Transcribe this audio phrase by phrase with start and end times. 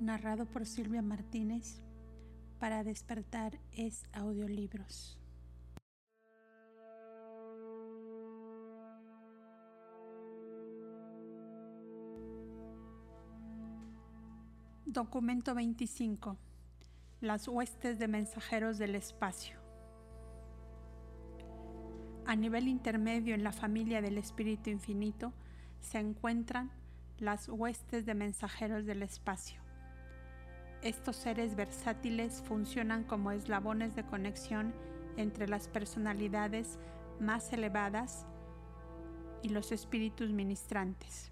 [0.00, 1.80] narrado por Silvia Martínez.
[2.58, 5.18] Para despertar es audiolibros.
[14.84, 16.36] Documento 25.
[17.20, 19.58] Las huestes de mensajeros del espacio.
[22.26, 25.32] A nivel intermedio en la familia del Espíritu Infinito
[25.80, 26.70] se encuentran
[27.18, 29.69] las huestes de mensajeros del espacio.
[30.82, 34.72] Estos seres versátiles funcionan como eslabones de conexión
[35.18, 36.78] entre las personalidades
[37.20, 38.24] más elevadas
[39.42, 41.30] y los espíritus ministrantes.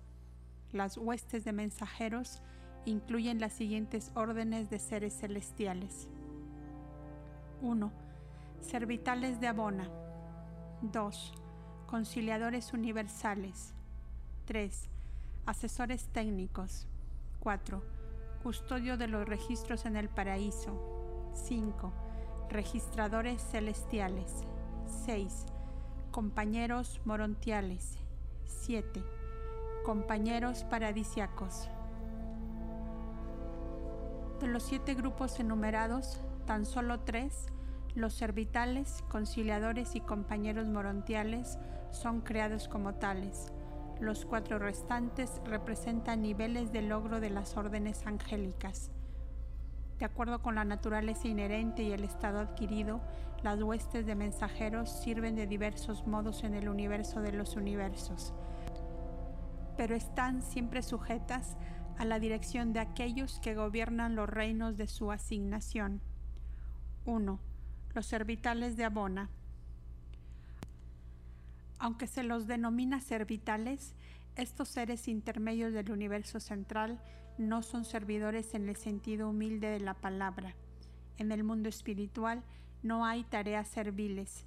[0.70, 2.42] Las huestes de mensajeros
[2.84, 6.08] incluyen las siguientes órdenes de seres celestiales.
[7.62, 7.90] 1.
[8.60, 9.88] Servitales de Abona.
[10.82, 11.34] 2.
[11.86, 13.72] Conciliadores universales.
[14.44, 14.90] 3
[15.46, 16.86] asesores técnicos.
[17.40, 17.97] 4.
[18.42, 20.80] Custodio de los registros en el paraíso.
[21.34, 21.92] 5.
[22.48, 24.44] Registradores celestiales.
[25.04, 25.44] 6.
[26.12, 27.98] Compañeros morontiales.
[28.44, 29.02] 7.
[29.84, 31.68] Compañeros paradisiacos.
[34.40, 37.46] De los siete grupos enumerados, tan solo tres,
[37.96, 41.58] los servitales, conciliadores y compañeros morontiales,
[41.90, 43.52] son creados como tales
[44.00, 48.90] los cuatro restantes representan niveles de logro de las órdenes angélicas.
[49.98, 53.00] De acuerdo con la naturaleza inherente y el estado adquirido,
[53.42, 58.32] las huestes de mensajeros sirven de diversos modos en el universo de los universos,
[59.76, 61.56] pero están siempre sujetas
[61.98, 66.00] a la dirección de aquellos que gobiernan los reinos de su asignación.
[67.04, 67.40] 1.
[67.94, 69.30] Los servitales de Abona.
[71.78, 73.94] Aunque se los denomina servitales,
[74.36, 77.00] estos seres intermedios del universo central
[77.38, 80.54] no son servidores en el sentido humilde de la palabra.
[81.18, 82.42] En el mundo espiritual
[82.82, 84.44] no hay tareas serviles.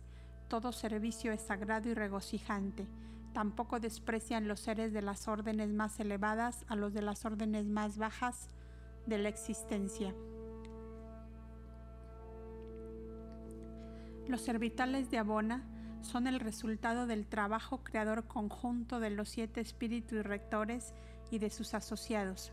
[0.50, 2.88] Todo servicio es sagrado y regocijante.
[3.34, 7.98] Tampoco desprecian los seres de las órdenes más elevadas a los de las órdenes más
[7.98, 8.50] bajas
[9.06, 10.13] de la existencia.
[14.27, 15.66] Los servitales de Abona
[16.01, 20.94] son el resultado del trabajo creador conjunto de los siete espíritus rectores
[21.30, 22.51] y de sus asociados,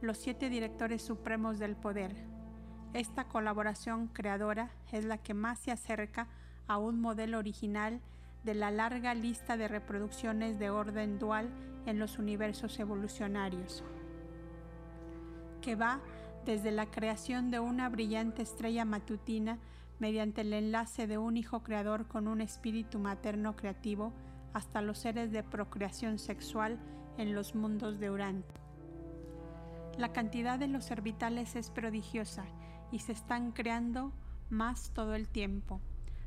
[0.00, 2.14] los siete directores supremos del poder.
[2.92, 6.28] Esta colaboración creadora es la que más se acerca
[6.66, 8.00] a un modelo original
[8.44, 11.48] de la larga lista de reproducciones de orden dual
[11.86, 13.82] en los universos evolucionarios,
[15.62, 16.00] que va
[16.44, 19.58] desde la creación de una brillante estrella matutina
[20.04, 24.12] mediante el enlace de un hijo creador con un espíritu materno creativo
[24.52, 26.78] hasta los seres de procreación sexual
[27.16, 28.44] en los mundos de Urán.
[29.96, 32.44] La cantidad de los orbitales es prodigiosa
[32.92, 34.12] y se están creando
[34.50, 35.80] más todo el tiempo.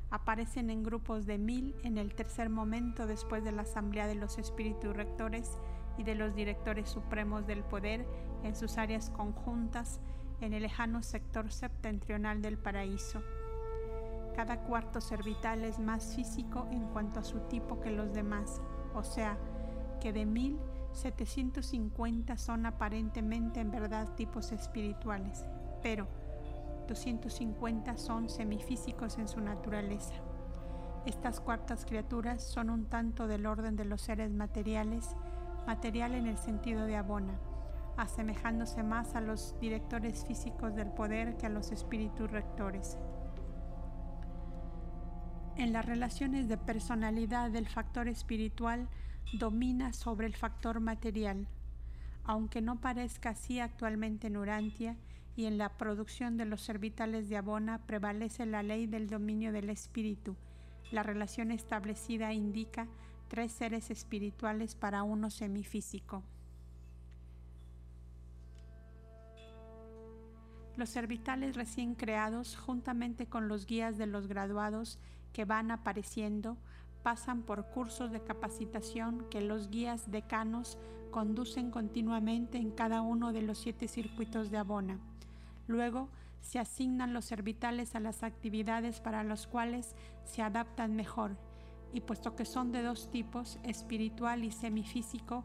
[0.10, 4.40] Aparecen en grupos de mil en el tercer momento después de la asamblea de los
[4.40, 5.56] espíritus rectores
[6.00, 8.08] y de los directores supremos del poder
[8.42, 10.02] en sus áreas conjuntas
[10.42, 13.22] en el lejano sector septentrional del paraíso.
[14.38, 18.62] Cada cuarto cervital es más físico en cuanto a su tipo que los demás,
[18.94, 19.36] o sea,
[20.00, 25.44] que de 1750 son aparentemente en verdad tipos espirituales,
[25.82, 26.08] pero
[26.88, 30.14] 250 son semifísicos en su naturaleza.
[31.08, 35.16] Estas cuartas criaturas son un tanto del orden de los seres materiales,
[35.66, 37.40] material en el sentido de abona,
[37.98, 43.00] asemejándose más a los directores físicos del poder que a los espíritus rectores.
[45.58, 48.88] En las relaciones de personalidad el factor espiritual
[49.34, 51.48] domina sobre el factor material,
[52.24, 54.96] aunque no parezca así actualmente en Urantia
[55.36, 59.72] y en la producción de los servitales de Abona prevalece la ley del dominio del
[59.72, 60.36] espíritu.
[60.92, 62.88] La relación establecida indica
[63.28, 66.22] tres seres espirituales para uno semifísico.
[70.76, 75.00] Los servitales recién creados, juntamente con los guías de los graduados,
[75.38, 76.58] que van apareciendo
[77.04, 80.80] pasan por cursos de capacitación que los guías decanos
[81.12, 84.98] conducen continuamente en cada uno de los siete circuitos de Abona.
[85.68, 86.10] Luego
[86.42, 89.96] se asignan los servitales a las actividades para las cuales
[90.26, 91.38] se adaptan mejor,
[91.94, 95.44] y puesto que son de dos tipos, espiritual y semifísico,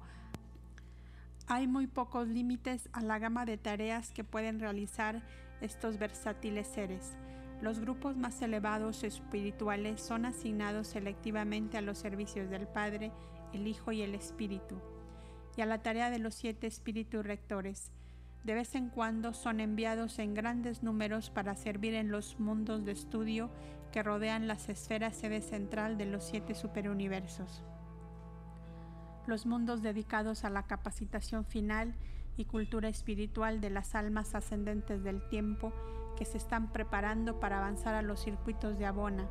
[1.48, 5.20] hay muy pocos límites a la gama de tareas que pueden realizar
[5.60, 7.14] estos versátiles seres.
[7.62, 13.12] Los grupos más elevados espirituales son asignados selectivamente a los servicios del Padre,
[13.52, 14.80] el Hijo y el Espíritu,
[15.56, 17.92] y a la tarea de los siete espíritus rectores.
[18.42, 22.90] De vez en cuando son enviados en grandes números para servir en los mundos de
[22.90, 23.48] estudio
[23.92, 27.62] que rodean las esferas sede central de los siete superuniversos.
[29.28, 31.94] Los mundos dedicados a la capacitación final
[32.36, 35.72] y cultura espiritual de las almas ascendentes del tiempo
[36.22, 39.26] que se están preparando para avanzar a los circuitos de Abona.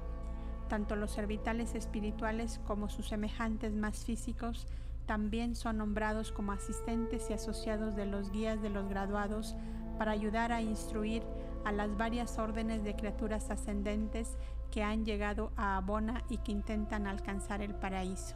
[0.67, 4.67] Tanto los servitales espirituales como sus semejantes más físicos
[5.05, 9.55] también son nombrados como asistentes y asociados de los guías de los graduados
[9.97, 11.23] para ayudar a instruir
[11.63, 14.37] a las varias órdenes de criaturas ascendentes
[14.69, 18.35] que han llegado a Abona y que intentan alcanzar el paraíso.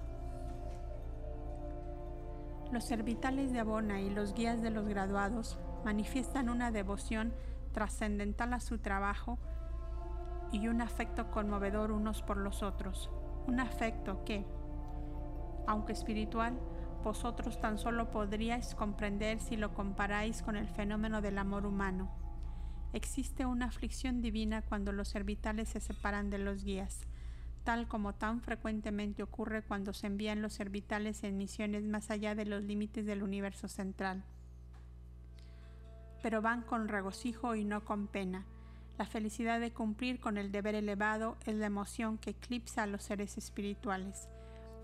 [2.72, 7.34] Los servitales de Abona y los guías de los graduados manifiestan una devoción
[7.76, 9.38] trascendental a su trabajo
[10.50, 13.12] y un afecto conmovedor unos por los otros,
[13.48, 14.46] un afecto que,
[15.68, 16.58] aunque espiritual,
[17.04, 22.10] vosotros tan solo podríais comprender si lo comparáis con el fenómeno del amor humano.
[22.94, 27.02] Existe una aflicción divina cuando los servitales se separan de los guías,
[27.66, 32.46] tal como tan frecuentemente ocurre cuando se envían los servitales en misiones más allá de
[32.46, 34.24] los límites del universo central.
[36.26, 38.48] Pero van con regocijo y no con pena.
[38.98, 43.04] La felicidad de cumplir con el deber elevado es la emoción que eclipsa a los
[43.04, 44.28] seres espirituales.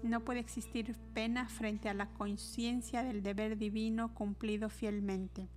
[0.03, 5.49] No puede existir pena frente a la conciencia del deber divino cumplido fielmente.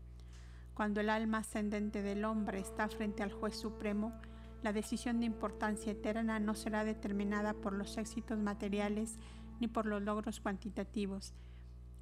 [0.73, 4.15] Cuando el alma ascendente del hombre está frente al juez supremo,
[4.63, 9.19] la decisión de importancia eterna no será determinada por los éxitos materiales
[9.61, 11.35] ni por los logros cuantitativos.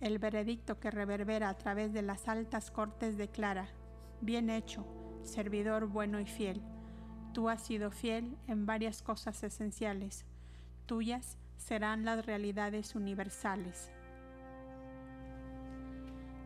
[0.03, 3.69] El veredicto que reverbera a través de las altas cortes declara,
[4.21, 4.85] bien hecho,
[5.23, 6.61] servidor bueno y fiel.
[7.33, 10.25] Tú has sido fiel en varias cosas esenciales.
[10.87, 13.93] Tuyas serán las realidades universales.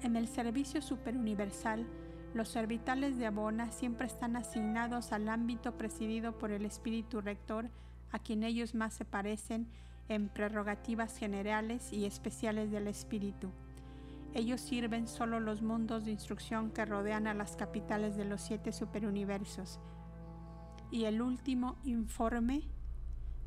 [0.02, 1.86] En el servicio superuniversal,
[2.34, 7.70] los servitales de Abona siempre están asignados al ámbito presidido por el espíritu rector
[8.12, 9.66] a quien ellos más se parecen
[10.08, 13.50] en prerrogativas generales y especiales del espíritu.
[14.34, 18.72] Ellos sirven solo los mundos de instrucción que rodean a las capitales de los siete
[18.72, 19.80] superuniversos.
[20.90, 22.62] Y el último informe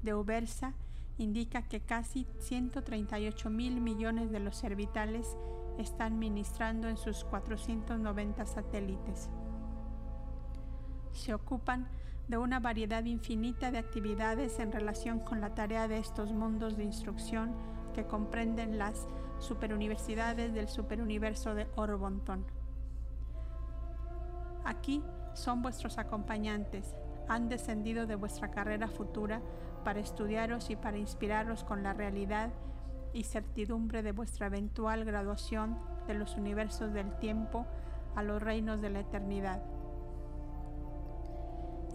[0.02, 0.74] de Ubersa
[1.18, 5.38] indica que casi 138 mil millones de los servitales
[5.78, 9.30] están ministrando en sus 490 satélites.
[11.12, 11.88] Se ocupan
[12.30, 16.84] de una variedad infinita de actividades en relación con la tarea de estos mundos de
[16.84, 17.56] instrucción
[17.94, 19.08] que comprenden las
[19.40, 22.46] superuniversidades del superuniverso de Orbonton.
[24.64, 26.96] Aquí son vuestros acompañantes,
[27.28, 29.42] han descendido de vuestra carrera futura
[29.84, 32.52] para estudiaros y para inspiraros con la realidad
[33.12, 37.66] y certidumbre de vuestra eventual graduación de los universos del tiempo
[38.16, 39.64] a los reinos de la eternidad.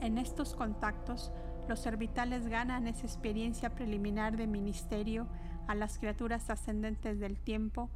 [0.01, 1.33] En estos contactos,
[1.69, 5.27] los servitales ganan esa experiencia preliminar de ministerio
[5.67, 7.91] a las criaturas ascendentes del tiempo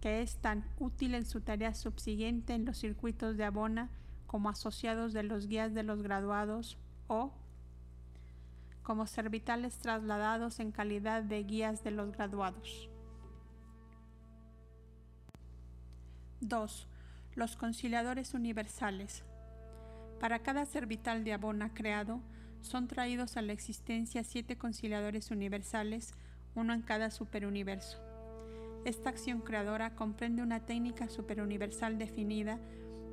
[0.00, 3.90] que es tan útil en su tarea subsiguiente en los circuitos de abona
[4.26, 7.32] como asociados de los guías de los graduados o
[8.82, 12.88] como servitales trasladados en calidad de guías de los graduados.
[16.40, 16.88] 2.
[17.34, 19.24] Los conciliadores universales.
[20.20, 22.20] Para cada servital de Abona creado,
[22.62, 26.14] son traídos a la existencia siete conciliadores universales,
[26.54, 27.98] uno en cada superuniverso.
[28.84, 32.58] Esta acción creadora comprende una técnica superuniversal definida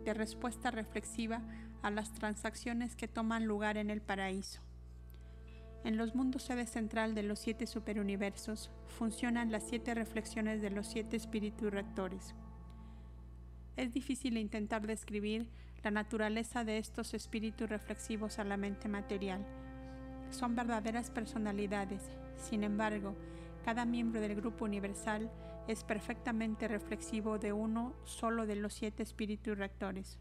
[0.05, 1.41] de respuesta reflexiva
[1.81, 4.61] a las transacciones que toman lugar en el paraíso.
[5.83, 10.87] En los mundos sede central de los siete superuniversos funcionan las siete reflexiones de los
[10.87, 12.33] siete espíritus rectores.
[13.75, 15.49] Es difícil intentar describir
[15.83, 19.45] la naturaleza de estos espíritus reflexivos a la mente material.
[20.29, 22.01] Son verdaderas personalidades,
[22.37, 23.15] sin embargo,
[23.65, 25.29] cada miembro del grupo universal
[25.67, 30.17] es perfectamente reflexivo de uno solo de los siete espíritus rectores.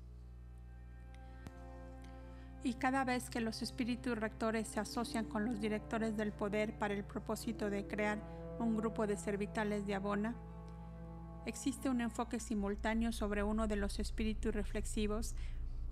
[2.65, 6.95] Y cada vez que los espíritus rectores se asocian con los directores del poder para
[6.95, 8.19] el propósito de crear
[8.61, 10.37] un grupo de servitales de Abona,
[11.47, 15.35] existe un enfoque simultáneo sobre uno de los espíritus reflexivos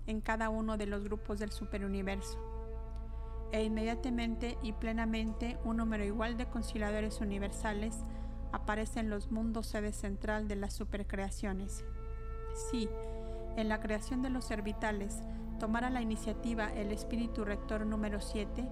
[0.07, 2.39] en cada uno de los grupos del superuniverso.
[3.51, 7.97] E inmediatamente y plenamente un número igual de conciliadores universales
[8.51, 11.83] aparece en los mundos sede central de las supercreaciones.
[12.69, 12.89] Sí,
[13.57, 15.21] en la creación de los servitales,
[15.59, 18.67] tomara la iniciativa el espíritu rector número 7,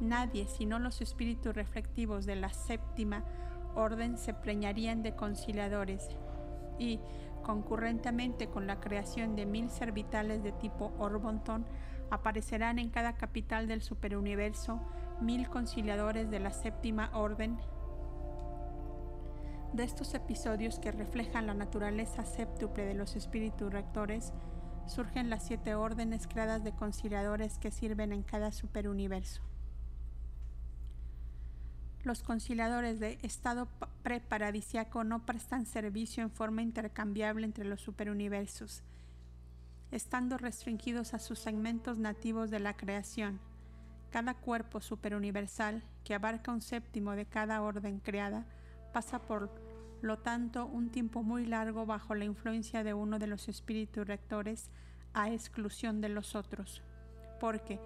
[0.00, 3.24] nadie sino los espíritus reflectivos de la séptima
[3.78, 6.08] orden se preñarían de conciliadores
[6.78, 7.00] y,
[7.42, 11.64] concurrentemente con la creación de mil servitales de tipo Orbonton,
[12.10, 14.80] aparecerán en cada capital del superuniverso
[15.20, 17.58] mil conciliadores de la séptima orden.
[19.72, 24.32] De estos episodios que reflejan la naturaleza séptuple de los espíritus rectores,
[24.86, 29.42] surgen las siete órdenes creadas de conciliadores que sirven en cada superuniverso.
[32.08, 33.68] Los conciliadores de estado
[34.02, 38.82] preparadisiaco no prestan servicio en forma intercambiable entre los superuniversos,
[39.90, 43.40] estando restringidos a sus segmentos nativos de la creación.
[44.10, 48.46] Cada cuerpo superuniversal, que abarca un séptimo de cada orden creada,
[48.94, 49.50] pasa por
[50.00, 54.70] lo tanto un tiempo muy largo bajo la influencia de uno de los espíritus rectores
[55.12, 56.80] a exclusión de los otros,
[57.38, 57.78] porque,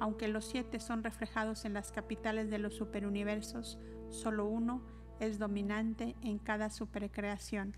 [0.00, 3.78] aunque los siete son reflejados en las capitales de los superuniversos,
[4.10, 4.82] solo uno
[5.20, 7.76] es dominante en cada supercreación.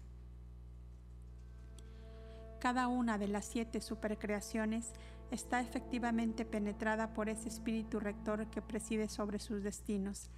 [2.60, 4.92] Cada una de las siete supercreaciones
[5.30, 10.30] está efectivamente penetrada por ese espíritu rector que preside sobre sus destinos.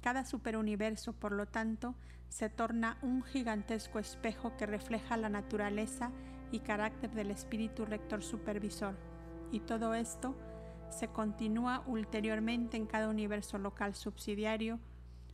[0.00, 1.96] Cada superuniverso, por lo tanto,
[2.28, 6.12] se torna un gigantesco espejo que refleja la naturaleza
[6.52, 8.94] y carácter del espíritu rector supervisor.
[9.50, 10.36] Y todo esto
[10.90, 14.78] se continúa ulteriormente en cada universo local subsidiario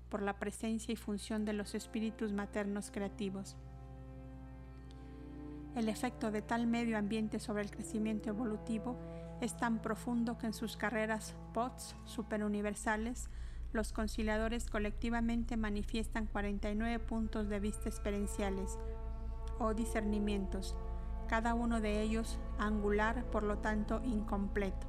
[0.08, 3.56] por la presencia y función de los espíritus maternos creativos.
[5.74, 8.96] El efecto de tal medio ambiente sobre el crecimiento evolutivo
[9.40, 13.28] es tan profundo que en sus carreras POTS superuniversales,
[13.72, 18.78] los conciliadores colectivamente manifiestan 49 puntos de vista experienciales
[19.58, 20.76] o discernimientos,
[21.28, 24.86] cada uno de ellos angular, por lo tanto incompleto,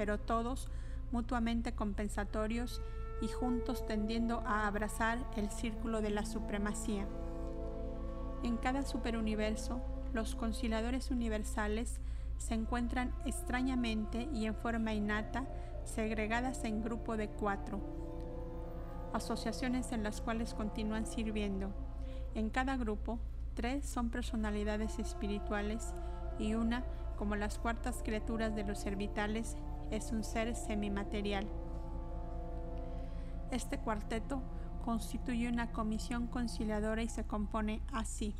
[0.00, 0.70] pero todos
[1.12, 2.80] mutuamente compensatorios
[3.20, 7.06] y juntos tendiendo a abrazar el círculo de la supremacía.
[8.42, 9.82] En cada superuniverso,
[10.14, 12.00] los conciliadores universales
[12.38, 15.44] se encuentran extrañamente y en forma innata
[15.84, 17.78] segregadas en grupo de cuatro,
[19.12, 21.74] asociaciones en las cuales continúan sirviendo.
[22.34, 23.18] En cada grupo,
[23.54, 25.92] tres son personalidades espirituales
[26.38, 26.84] y una,
[27.18, 29.58] como las cuartas criaturas de los servitales,
[29.90, 31.46] es un ser semimaterial.
[33.50, 34.42] Este cuarteto
[34.84, 38.34] constituye una comisión conciliadora y se compone así.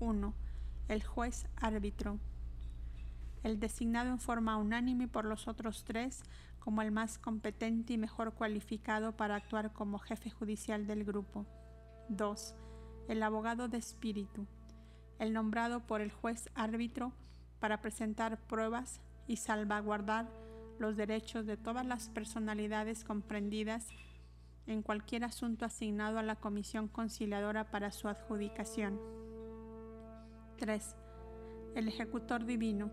[0.00, 0.34] 1.
[0.88, 2.18] El juez árbitro.
[3.42, 6.22] El designado en forma unánime por los otros tres
[6.58, 11.46] como el más competente y mejor cualificado para actuar como jefe judicial del grupo.
[12.10, 12.54] 2.
[13.08, 14.46] El abogado de espíritu.
[15.18, 17.12] El nombrado por el juez árbitro
[17.58, 20.28] para presentar pruebas y salvaguardar
[20.78, 23.88] los derechos de todas las personalidades comprendidas
[24.66, 29.00] en cualquier asunto asignado a la Comisión Conciliadora para su adjudicación.
[30.58, 30.96] 3.
[31.74, 32.90] El ejecutor divino.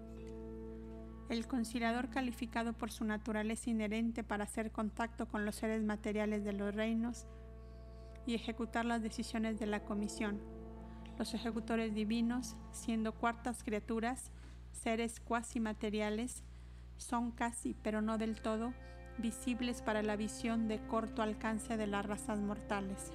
[1.29, 6.53] El conciliador calificado por su naturaleza inherente para hacer contacto con los seres materiales de
[6.53, 7.25] los reinos
[8.27, 10.39] y ejecutar las decisiones de la comisión.
[11.17, 14.31] Los ejecutores divinos, siendo cuartas criaturas,
[14.71, 16.43] seres cuasi materiales,
[16.97, 18.73] son casi, pero no del todo,
[19.17, 23.11] visibles para la visión de corto alcance de las razas mortales.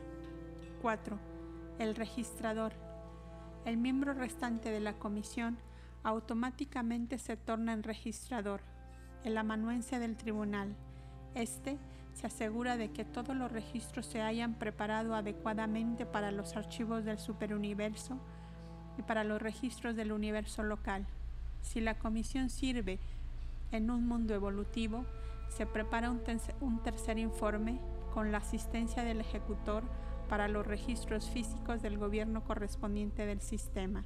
[0.83, 1.19] 4.
[1.79, 2.73] El registrador.
[3.65, 5.59] El miembro restante de la comisión
[6.03, 8.63] automáticamente se torna en registrador,
[9.25, 10.75] el amanuense del tribunal.
[11.35, 11.79] Este
[12.15, 17.19] se asegura de que todos los registros se hayan preparado adecuadamente para los archivos del
[17.19, 18.19] superuniverso
[18.99, 21.07] y para los registros del universo local.
[21.63, 22.99] Si la comisión sirve
[23.73, 25.05] en un mundo evolutivo,
[25.49, 27.81] se prepara un, tercer informe
[28.15, 29.83] con la asistencia del ejecutor
[30.29, 34.05] para los registros físicos del gobierno correspondiente del sistema.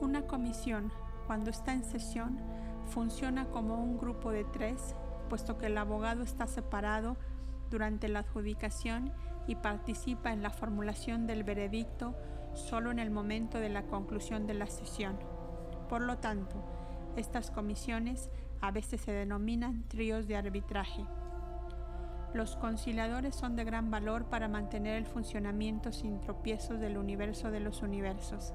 [0.00, 0.90] Una comisión,
[1.26, 2.38] cuando está en sesión,
[2.86, 4.94] funciona como un grupo de tres,
[5.28, 7.16] puesto que el abogado está separado
[7.70, 9.12] durante la adjudicación
[9.46, 12.14] y participa en la formulación del veredicto
[12.54, 15.18] solo en el momento de la conclusión de la sesión.
[15.88, 16.79] Por lo tanto,
[17.16, 21.04] estas comisiones a veces se denominan tríos de arbitraje.
[22.32, 27.60] Los conciliadores son de gran valor para mantener el funcionamiento sin tropiezos del universo de
[27.60, 28.54] los universos.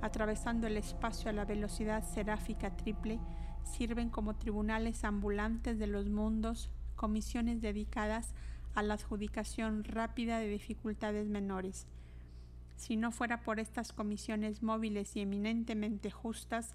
[0.00, 3.20] Atravesando el espacio a la velocidad seráfica triple,
[3.62, 8.34] sirven como tribunales ambulantes de los mundos, comisiones dedicadas
[8.74, 11.86] a la adjudicación rápida de dificultades menores.
[12.74, 16.74] Si no fuera por estas comisiones móviles y eminentemente justas,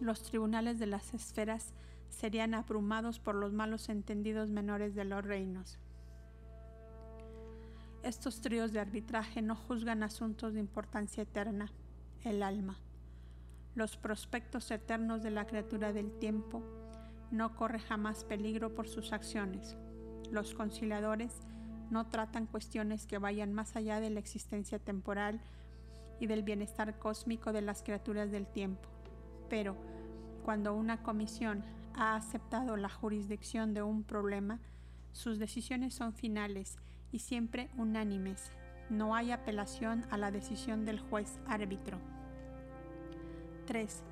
[0.00, 1.74] los tribunales de las esferas
[2.08, 5.78] serían abrumados por los malos entendidos menores de los reinos.
[8.02, 11.72] Estos tríos de arbitraje no juzgan asuntos de importancia eterna,
[12.24, 12.78] el alma.
[13.74, 16.62] Los prospectos eternos de la criatura del tiempo
[17.30, 19.76] no corre jamás peligro por sus acciones.
[20.30, 21.40] Los conciliadores
[21.90, 25.40] no tratan cuestiones que vayan más allá de la existencia temporal
[26.20, 28.95] y del bienestar cósmico de las criaturas del tiempo.
[29.48, 29.76] Pero,
[30.44, 34.60] cuando una comisión ha aceptado la jurisdicción de un problema,
[35.12, 36.78] sus decisiones son finales
[37.10, 38.52] y siempre unánimes.
[38.90, 41.98] No hay apelación a la decisión del juez árbitro.
[43.66, 44.04] 3.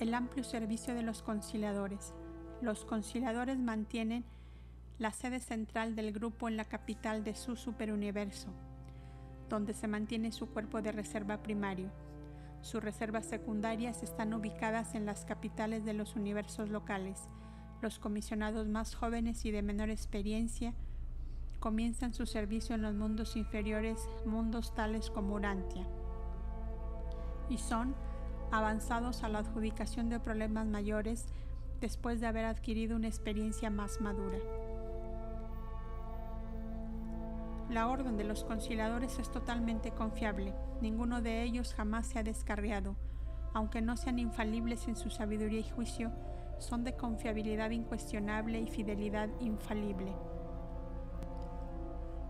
[0.00, 2.12] El amplio servicio de los conciliadores.
[2.60, 4.24] Los conciliadores mantienen
[4.98, 8.48] la sede central del grupo en la capital de su superuniverso,
[9.48, 11.90] donde se mantiene su cuerpo de reserva primario.
[12.66, 17.28] Sus reservas secundarias están ubicadas en las capitales de los universos locales.
[17.80, 20.74] Los comisionados más jóvenes y de menor experiencia
[21.60, 25.86] comienzan su servicio en los mundos inferiores, mundos tales como Urantia,
[27.48, 27.94] y son
[28.50, 31.26] avanzados a la adjudicación de problemas mayores
[31.80, 34.38] después de haber adquirido una experiencia más madura.
[37.68, 40.54] La orden de los conciliadores es totalmente confiable.
[40.80, 42.96] Ninguno de ellos jamás se ha descarriado.
[43.54, 46.12] Aunque no sean infalibles en su sabiduría y juicio,
[46.58, 50.14] son de confiabilidad incuestionable y fidelidad infalible.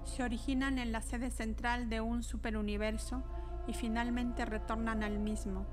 [0.05, 3.23] Se originan en la sede central de un superuniverso
[3.67, 5.67] y finalmente retornan al mismo,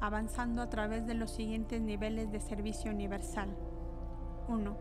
[0.00, 3.54] avanzando a través de los siguientes niveles de servicio universal.
[4.48, 4.76] 1.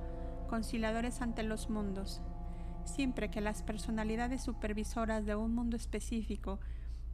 [0.48, 2.22] Conciliadores ante los mundos.
[2.86, 6.60] Siempre que las personalidades supervisoras de un mundo específico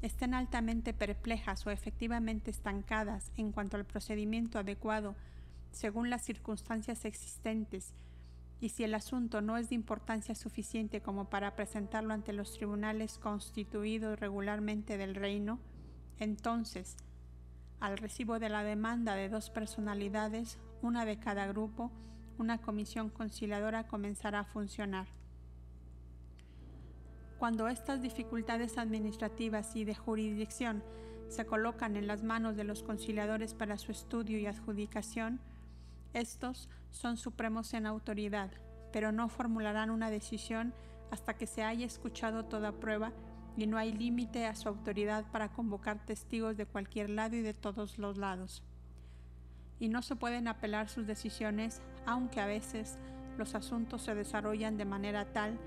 [0.01, 5.15] estén altamente perplejas o efectivamente estancadas en cuanto al procedimiento adecuado
[5.71, 7.93] según las circunstancias existentes,
[8.61, 13.17] y si el asunto no es de importancia suficiente como para presentarlo ante los tribunales
[13.17, 15.59] constituidos regularmente del reino,
[16.17, 16.97] entonces,
[17.79, 21.91] al recibo de la demanda de dos personalidades, una de cada grupo,
[22.37, 25.18] una comisión conciliadora comenzará a funcionar.
[27.39, 30.83] Cuando estas dificultades administrativas y de jurisdicción
[31.29, 35.39] se colocan en las manos de los conciliadores para su estudio y adjudicación,
[36.13, 38.51] estos son supremos en autoridad,
[38.91, 40.73] pero no formularán una decisión
[41.11, 43.13] hasta que se haya escuchado toda prueba
[43.55, 47.53] y no hay límite a su autoridad para convocar testigos de cualquier lado y de
[47.53, 48.63] todos los lados.
[49.79, 52.97] Y no se pueden apelar sus decisiones, aunque a veces
[53.37, 55.57] los asuntos se desarrollan de manera tal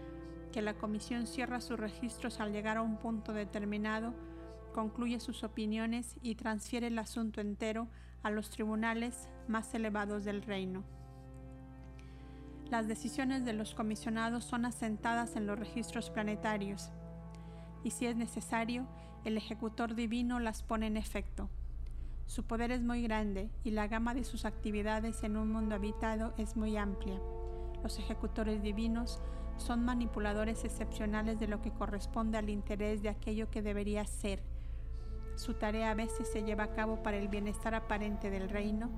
[0.52, 4.14] que la comisión cierra sus registros al llegar a un punto determinado,
[4.72, 7.88] concluye sus opiniones y transfiere el asunto entero
[8.22, 10.84] a los tribunales más elevados del reino.
[12.70, 16.90] Las decisiones de los comisionados son asentadas en los registros planetarios
[17.84, 18.86] y si es necesario,
[19.24, 21.50] el ejecutor divino las pone en efecto.
[22.26, 26.32] Su poder es muy grande y la gama de sus actividades en un mundo habitado
[26.38, 27.20] es muy amplia.
[27.82, 29.20] Los ejecutores divinos
[29.62, 34.42] son manipuladores excepcionales de lo que corresponde al interés de aquello que debería ser.
[35.37, 38.90] Su tarea a veces se lleva a cabo para el bienestar aparente del reino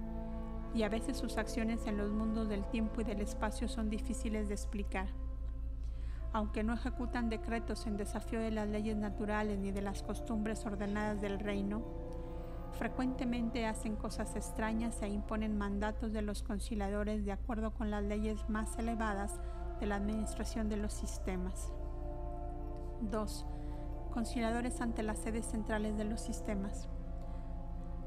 [0.74, 4.48] y a veces sus acciones en los mundos del tiempo y del espacio son difíciles
[4.48, 5.08] de explicar.
[6.32, 11.20] Aunque no ejecutan decretos en desafío de las leyes naturales ni de las costumbres ordenadas
[11.20, 11.84] del reino,
[12.72, 18.48] frecuentemente hacen cosas extrañas e imponen mandatos de los conciliadores de acuerdo con las leyes
[18.48, 19.40] más elevadas
[19.80, 21.72] de la administración de los sistemas.
[23.02, 23.46] 2.
[24.12, 26.88] Conciliadores ante las sedes centrales de los sistemas.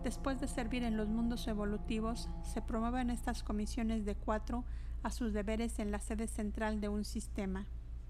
[0.04, 4.64] Después de servir en los mundos evolutivos, se promueven estas comisiones de cuatro
[5.04, 7.66] a sus deberes en la sede central de un sistema.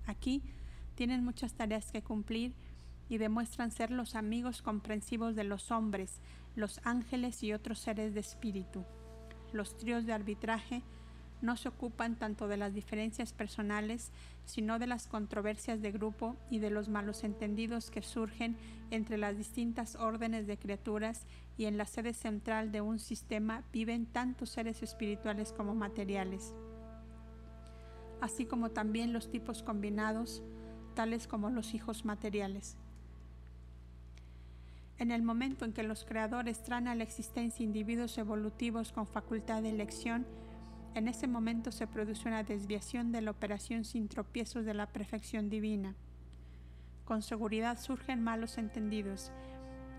[0.05, 0.43] Aquí
[0.95, 2.55] tienen muchas tareas que cumplir
[3.09, 6.21] y demuestran ser los amigos comprensivos de los hombres,
[6.55, 8.83] los ángeles y otros seres de espíritu.
[9.53, 10.83] Los tríos de arbitraje
[11.41, 14.11] no se ocupan tanto de las diferencias personales,
[14.45, 18.55] sino de las controversias de grupo y de los malos entendidos que surgen
[18.91, 21.25] entre las distintas órdenes de criaturas
[21.57, 26.53] y en la sede central de un sistema viven tanto seres espirituales como materiales,
[28.21, 30.41] así como también los tipos combinados,
[30.95, 32.77] tales como los hijos materiales.
[34.99, 39.61] En el momento en que los creadores traen a la existencia individuos evolutivos con facultad
[39.61, 40.25] de elección,
[40.97, 45.47] en ese momento se produce una desviación de la operación sin tropiezos de la perfección
[45.47, 45.93] divina.
[47.05, 49.31] Con seguridad surgen malos entendidos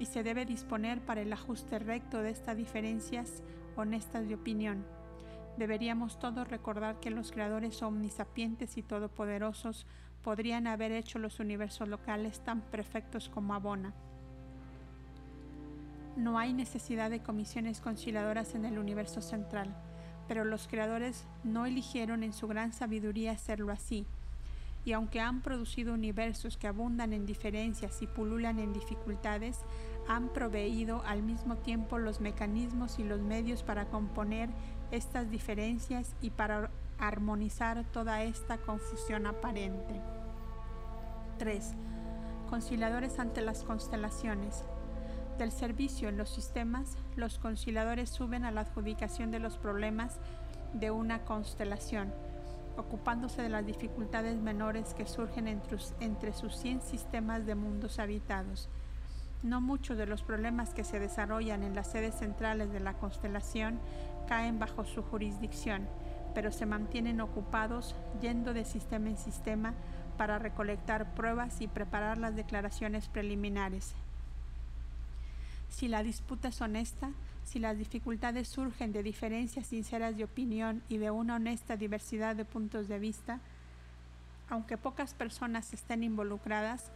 [0.01, 3.45] y se debe disponer para el ajuste recto de estas diferencias
[3.77, 4.85] honestas de opinión.
[5.57, 9.87] Deberíamos todos recordar que los creadores omnisapientes y todopoderosos
[10.23, 13.95] podrían haber hecho los universos locales tan perfectos como Abona.
[16.17, 19.77] No hay necesidad de comisiones conciliadoras en el universo central,
[20.29, 24.07] pero los creadores no eligieron en su gran sabiduría hacerlo así,
[24.85, 29.59] y aunque han producido universos que abundan en diferencias y pululan en dificultades,
[30.07, 34.49] han proveído al mismo tiempo los mecanismos y los medios para componer
[34.91, 40.01] estas diferencias y para armonizar toda esta confusión aparente.
[41.39, 41.75] 3.
[42.49, 44.65] Conciliadores ante las constelaciones.
[45.39, 50.19] Del servicio en los sistemas, los conciliadores suben a la adjudicación de los problemas
[50.73, 52.13] de una constelación,
[52.77, 58.69] ocupándose de las dificultades menores que surgen entre, sus 100 sistemas de mundos habitados.
[59.45, 63.79] No muchos de los problemas que se desarrollan en las sedes centrales de la constelación
[64.27, 65.87] caen bajo su jurisdicción,
[66.35, 69.75] pero se mantienen ocupados yendo de sistema en sistema
[70.17, 73.95] para recolectar pruebas y preparar las declaraciones preliminares.
[75.69, 77.11] Si la disputa es honesta,
[77.45, 82.45] si las dificultades surgen de diferencias sinceras de opinión y de una honesta diversidad de
[82.45, 83.41] puntos de vista,
[84.51, 86.91] aunque pocas personas estén involucradas,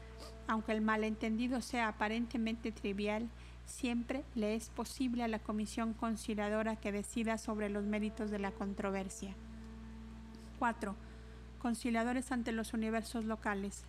[0.47, 3.29] aunque el malentendido sea aparentemente trivial,
[3.67, 8.51] siempre le es posible a la comisión conciliadora que decida sobre los méritos de la
[8.51, 9.35] controversia.
[10.59, 10.95] 4.
[11.61, 13.85] Conciliadores ante los universos locales.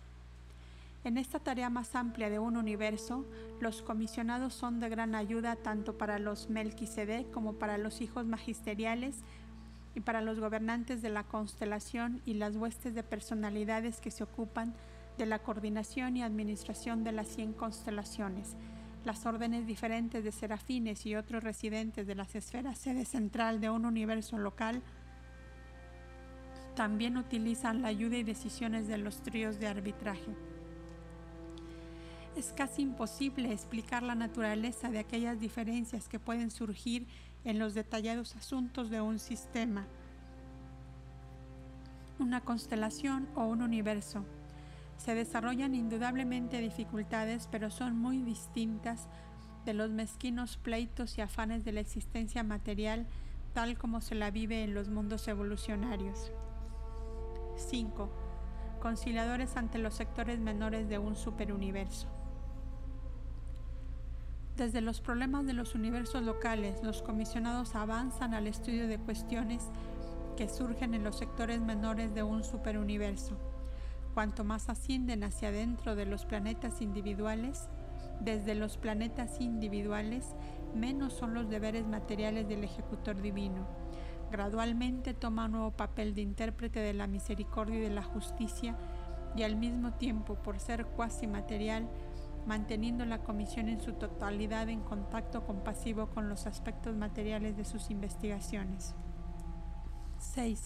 [1.04, 3.26] En esta tarea más amplia de un universo,
[3.60, 9.16] los comisionados son de gran ayuda tanto para los Melquisedec como para los hijos magisteriales
[9.94, 14.74] y para los gobernantes de la constelación y las huestes de personalidades que se ocupan
[15.18, 18.56] de la coordinación y administración de las 100 constelaciones,
[19.04, 23.84] las órdenes diferentes de serafines y otros residentes de las esferas sede central de un
[23.84, 24.82] universo local
[26.74, 30.53] también utilizan la ayuda y decisiones de los tríos de arbitraje.
[32.36, 37.06] Es casi imposible explicar la naturaleza de aquellas diferencias que pueden surgir
[37.44, 39.86] en los detallados asuntos de un sistema,
[42.18, 44.24] una constelación o un universo.
[44.96, 49.08] Se desarrollan indudablemente dificultades, pero son muy distintas
[49.64, 53.06] de los mezquinos pleitos y afanes de la existencia material
[53.52, 56.32] tal como se la vive en los mundos evolucionarios.
[57.56, 58.10] 5.
[58.80, 62.13] Conciliadores ante los sectores menores de un superuniverso.
[64.56, 69.64] Desde los problemas de los universos locales, los comisionados avanzan al estudio de cuestiones
[70.36, 73.36] que surgen en los sectores menores de un superuniverso.
[74.14, 77.68] Cuanto más ascienden hacia adentro de los planetas individuales,
[78.20, 80.36] desde los planetas individuales,
[80.72, 83.66] menos son los deberes materiales del ejecutor divino.
[84.30, 88.76] Gradualmente toma un nuevo papel de intérprete de la misericordia y de la justicia
[89.36, 91.88] y al mismo tiempo, por ser cuasi material,
[92.46, 97.90] manteniendo la comisión en su totalidad en contacto compasivo con los aspectos materiales de sus
[97.90, 98.94] investigaciones.
[100.18, 100.62] 6.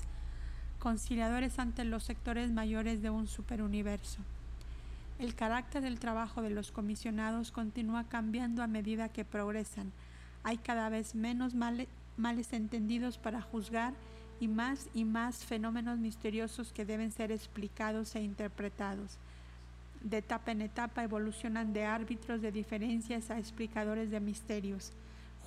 [0.79, 4.21] Conciliadores ante los sectores mayores de un superuniverso.
[5.19, 9.93] El carácter del trabajo de los comisionados continúa cambiando a medida que progresan.
[10.45, 13.95] Hay cada vez menos males entendidos para juzgar
[14.41, 19.19] y más y más fenómenos misteriosos que deben ser explicados e interpretados.
[20.03, 24.93] De etapa en etapa evolucionan de árbitros de diferencias a explicadores de misterios,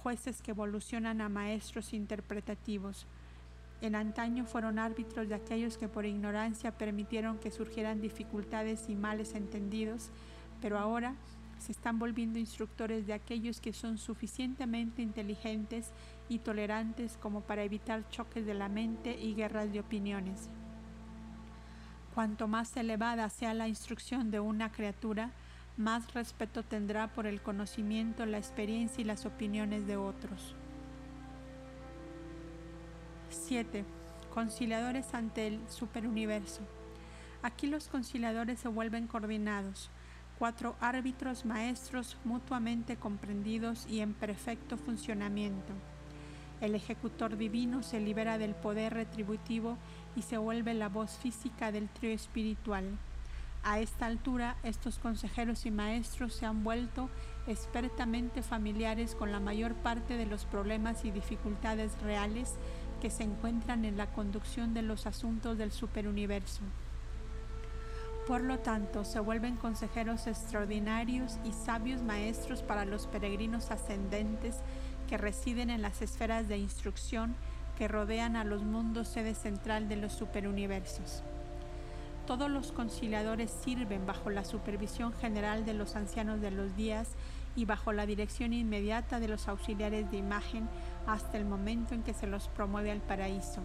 [0.04, 3.08] jueces que evolucionan a maestros interpretativos.
[3.82, 9.36] En antaño fueron árbitros de aquellos que por ignorancia permitieron que surgieran dificultades y males
[9.36, 10.10] entendidos,
[10.62, 11.16] pero ahora
[11.58, 15.92] se están volviendo instructores de aquellos que son suficientemente inteligentes
[16.28, 20.50] y tolerantes como para evitar choques de la mente y guerras de opiniones.
[22.14, 25.32] Cuanto más elevada sea la instrucción de una criatura,
[25.78, 30.56] más respeto tendrá por el conocimiento, la experiencia y las opiniones de otros.
[33.30, 33.86] 7.
[34.34, 36.62] Conciliadores ante el superuniverso.
[37.44, 39.90] Aquí los conciliadores se vuelven coordinados,
[40.38, 45.74] cuatro árbitros maestros mutuamente comprendidos y en perfecto funcionamiento.
[46.62, 49.78] El ejecutor divino se libera del poder retributivo
[50.16, 52.98] y se vuelve la voz física del trío espiritual.
[53.64, 57.10] A esta altura, estos consejeros y maestros se han vuelto
[57.46, 62.56] expertamente familiares con la mayor parte de los problemas y dificultades reales
[63.02, 66.62] que se encuentran en la conducción de los asuntos del superuniverso.
[68.28, 74.58] Por lo tanto, se vuelven consejeros extraordinarios y sabios maestros para los peregrinos ascendentes
[75.10, 77.36] que residen en las esferas de instrucción
[77.82, 81.24] que rodean a los mundos sede central de los superuniversos.
[82.28, 87.16] Todos los conciliadores sirven bajo la supervisión general de los ancianos de los días
[87.56, 90.70] y bajo la dirección inmediata de los auxiliares de imagen
[91.08, 93.62] hasta el momento en que se los promueve al paraíso.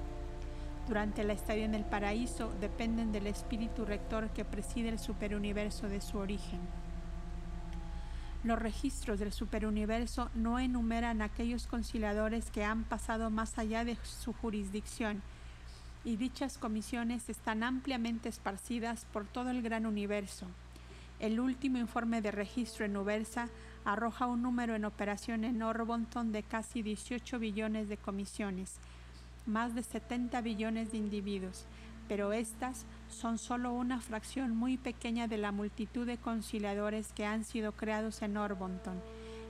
[0.89, 6.01] Durante la estadía en el paraíso dependen del espíritu rector que preside el superuniverso de
[6.01, 6.61] su origen.
[8.47, 14.33] Los registros del superuniverso no enumeran aquellos conciliadores que han pasado más allá de su
[14.33, 15.21] jurisdicción,
[16.05, 20.47] y dichas comisiones están ampliamente esparcidas por todo el gran universo.
[21.19, 23.49] El último informe de registro en Ubersa
[23.85, 28.77] arroja un número en operación en Orbonton de casi 18 billones de comisiones,
[29.45, 31.65] más de 70 billones de individuos,
[32.07, 37.45] pero estas son solo una fracción muy pequeña de la multitud de conciliadores que han
[37.45, 39.01] sido creados en Orbonton.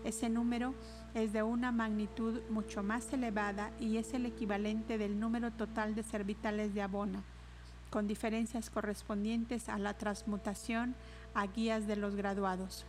[0.05, 0.75] Ese número
[1.14, 6.03] es de una magnitud mucho más elevada y es el equivalente del número total de
[6.03, 7.23] servitales de Abona,
[7.90, 10.95] con diferencias correspondientes a la transmutación
[11.35, 12.85] a guías de los graduados.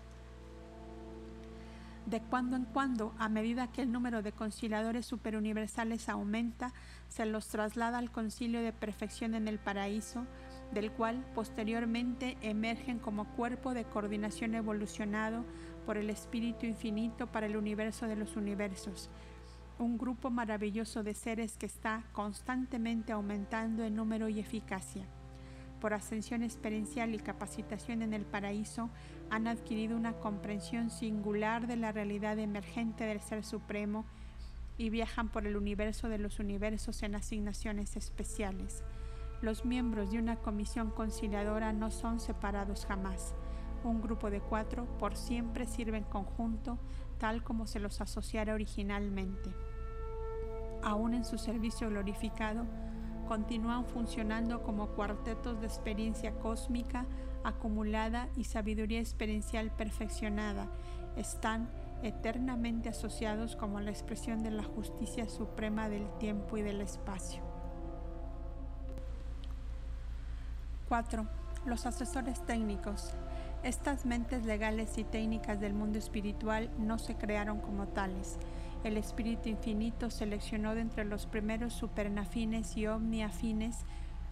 [2.06, 6.72] De cuando en cuando, a medida que el número de conciliadores superuniversales aumenta,
[7.10, 10.26] se los traslada al concilio de perfección en el paraíso,
[10.72, 15.46] del cual posteriormente emergen como cuerpo de coordinación evolucionado
[15.86, 19.10] por el Espíritu Infinito para el universo de los universos,
[19.80, 25.06] un grupo maravilloso de seres que está constantemente aumentando en número y eficacia
[25.80, 28.90] por ascensión experiencial y capacitación en el paraíso,
[29.30, 34.06] han adquirido una comprensión singular de la realidad emergente del Ser Supremo
[34.78, 38.84] y viajan por el universo de los universos en asignaciones especiales.
[39.42, 43.36] Los miembros de una comisión conciliadora no son separados jamás.
[43.84, 46.80] Un grupo de cuatro por siempre sirve en conjunto,
[47.20, 49.52] tal como se los asociara originalmente.
[50.84, 52.66] Aún en su servicio glorificado,
[53.28, 57.06] continúan funcionando como cuartetos de experiencia cósmica
[57.44, 60.68] acumulada y sabiduría experiencial perfeccionada.
[61.16, 61.70] Están
[62.04, 67.47] eternamente asociados como la expresión de la justicia suprema del tiempo y del espacio.
[70.88, 71.28] 4.
[71.66, 73.14] Los asesores técnicos.
[73.64, 78.38] Estas mentes legales y técnicas del mundo espiritual no se crearon como tales
[78.84, 83.78] el Espíritu Infinito seleccionó de entre los primeros supernafines y omniafines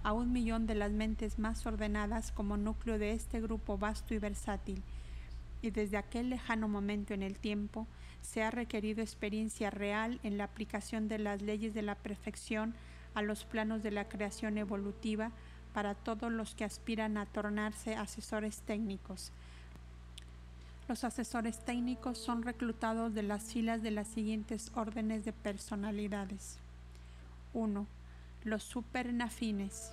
[0.04, 4.20] a un millón de las mentes más ordenadas como núcleo de este grupo vasto y
[4.20, 4.84] versátil,
[5.62, 7.88] y desde aquel lejano momento en el tiempo
[8.22, 12.76] se ha requerido experiencia real en la aplicación de las leyes de la perfección
[13.14, 15.32] a los planos de la creación evolutiva
[15.76, 19.34] para todos los que aspiran a tornarse asesores técnicos,
[20.88, 26.60] los asesores técnicos son reclutados de las filas de las siguientes órdenes de personalidades.
[27.54, 27.86] 1.
[28.46, 29.92] Los supernafines.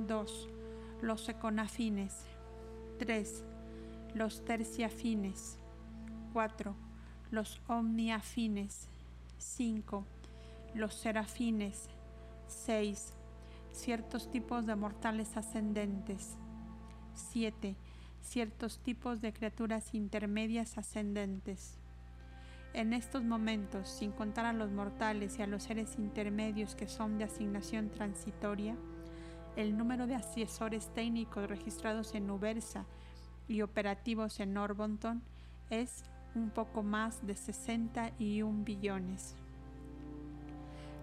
[0.00, 0.48] 2.
[1.00, 2.24] Los econafines.
[2.98, 3.44] 3.
[4.14, 5.58] Los terciafines.
[6.32, 6.74] 4.
[7.30, 8.88] Los omniafines.
[9.38, 10.04] 5.
[10.74, 11.88] Los serafines.
[12.48, 13.12] 6.
[13.72, 16.36] Ciertos tipos de mortales ascendentes.
[17.14, 17.76] 7
[18.22, 21.78] ciertos tipos de criaturas intermedias ascendentes.
[22.72, 27.18] En estos momentos, sin contar a los mortales y a los seres intermedios que son
[27.18, 28.76] de asignación transitoria,
[29.56, 32.86] el número de asesores técnicos registrados en Ubersa
[33.48, 35.22] y operativos en Orbonton
[35.70, 36.04] es
[36.36, 39.34] un poco más de 61 billones.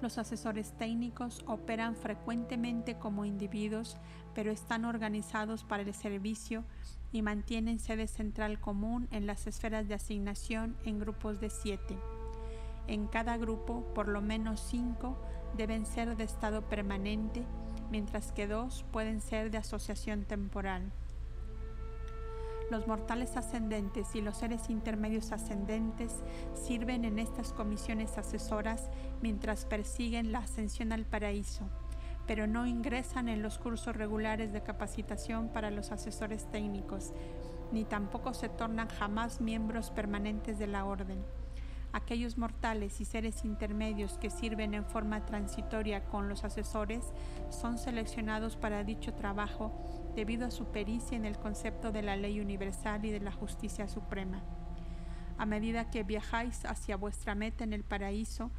[0.02, 3.98] Los asesores técnicos operan frecuentemente como individuos,
[4.36, 6.64] pero están organizados para el servicio
[7.12, 11.98] y mantienen sede central común en las esferas de asignación en grupos de siete.
[12.88, 15.18] En cada grupo, por lo menos cinco
[15.56, 17.44] deben ser de estado permanente,
[17.90, 20.92] mientras que dos pueden ser de asociación temporal.
[22.70, 26.14] Los mortales ascendentes y los seres intermedios ascendentes
[26.54, 28.90] sirven en estas comisiones asesoras
[29.22, 31.70] mientras persiguen la ascensión al paraíso
[32.28, 37.14] pero no ingresan en los cursos regulares de capacitación para los asesores técnicos,
[37.72, 41.24] ni tampoco se tornan jamás miembros permanentes de la orden.
[41.94, 47.14] Aquellos mortales y seres intermedios que sirven en forma transitoria con los asesores
[47.50, 49.72] son seleccionados para dicho trabajo
[50.18, 53.88] debido a su pericia en el concepto de la ley universal y de la justicia
[53.88, 54.42] suprema.
[55.38, 58.50] A medida que viajáis hacia vuestra meta en el paraíso,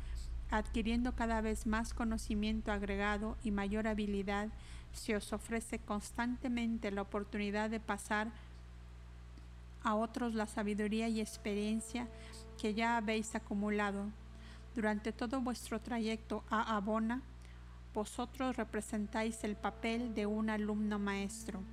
[0.52, 4.50] adquiriendo cada vez más conocimiento agregado y mayor habilidad,
[4.92, 8.28] se os ofrece constantemente la oportunidad de pasar
[9.82, 12.06] a otros la sabiduría y experiencia
[12.56, 14.04] que ya habéis acumulado.
[14.76, 17.20] Durante todo vuestro trayecto a Abona,
[17.98, 21.64] vosotros representáis el papel de un alumno maestro.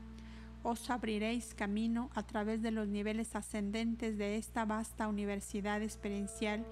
[0.64, 6.66] os abriréis camino a través de los niveles ascendentes de esta vasta universidad experiencial,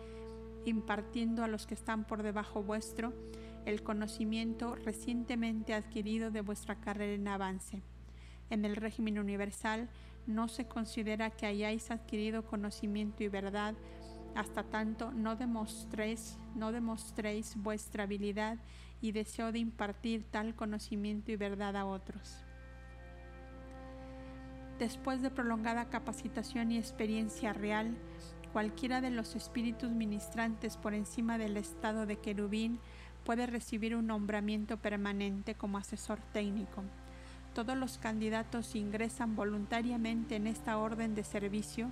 [0.66, 3.14] impartiendo a los que están por debajo vuestro
[3.68, 7.84] el conocimiento recientemente adquirido de vuestra carrera en avance.
[8.50, 9.88] En el régimen universal
[10.26, 13.76] no se considera que hayáis adquirido conocimiento y verdad
[14.34, 18.58] hasta tanto no demostréis, no demostréis vuestra habilidad
[19.04, 22.38] y deseo de impartir tal conocimiento y verdad a otros.
[24.80, 27.98] Después de prolongada capacitación y experiencia real,
[28.54, 32.80] cualquiera de los espíritus ministrantes por encima del estado de querubín
[33.26, 36.82] puede recibir un nombramiento permanente como asesor técnico.
[37.54, 41.92] Todos los candidatos ingresan voluntariamente en esta orden de servicio,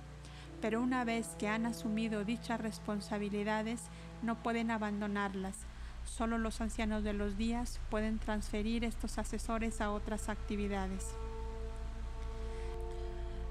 [0.62, 3.82] pero una vez que han asumido dichas responsabilidades
[4.22, 5.66] no pueden abandonarlas.
[6.04, 11.14] Solo los ancianos de los días pueden transferir estos asesores a otras actividades.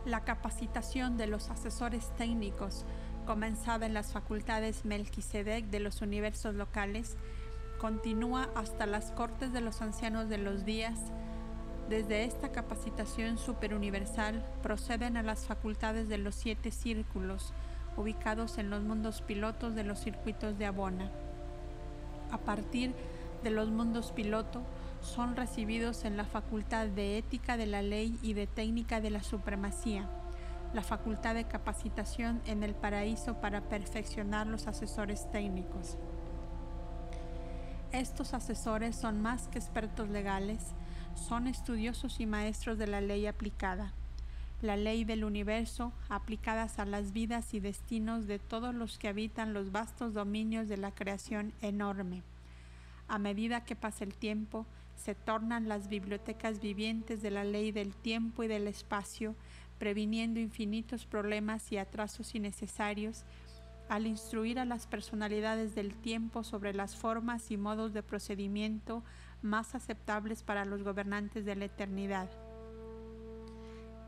[0.06, 2.86] La capacitación de los asesores técnicos,
[3.26, 7.18] comenzada en las facultades Melquisedec de los universos locales,
[7.80, 11.00] continúa hasta las cortes de los ancianos de los días.
[11.90, 17.54] Desde esta capacitación superuniversal proceden a las facultades de los siete círculos,
[17.98, 21.12] ubicados en los mundos pilotos de los circuitos de Abona.
[22.32, 22.94] A partir
[23.44, 24.62] de los mundos piloto,
[25.02, 29.24] son recibidos en la Facultad de Ética de la Ley y de Técnica de la
[29.24, 30.08] Supremacía,
[30.74, 35.98] la Facultad de Capacitación en el Paraíso para perfeccionar los asesores técnicos.
[37.92, 40.74] Estos asesores son más que expertos legales,
[41.16, 43.94] son estudiosos y maestros de la ley aplicada,
[44.62, 49.54] la ley del universo aplicadas a las vidas y destinos de todos los que habitan
[49.54, 52.24] los vastos dominios de la creación enorme.
[53.08, 57.96] A medida que pasa el tiempo, se tornan las bibliotecas vivientes de la ley del
[57.96, 59.36] tiempo y del espacio,
[59.80, 63.26] previniendo infinitos problemas y atrasos innecesarios,
[63.90, 69.04] al instruir a las personalidades del tiempo sobre las formas y modos de procedimiento
[69.42, 72.30] más aceptables para los gobernantes de la eternidad.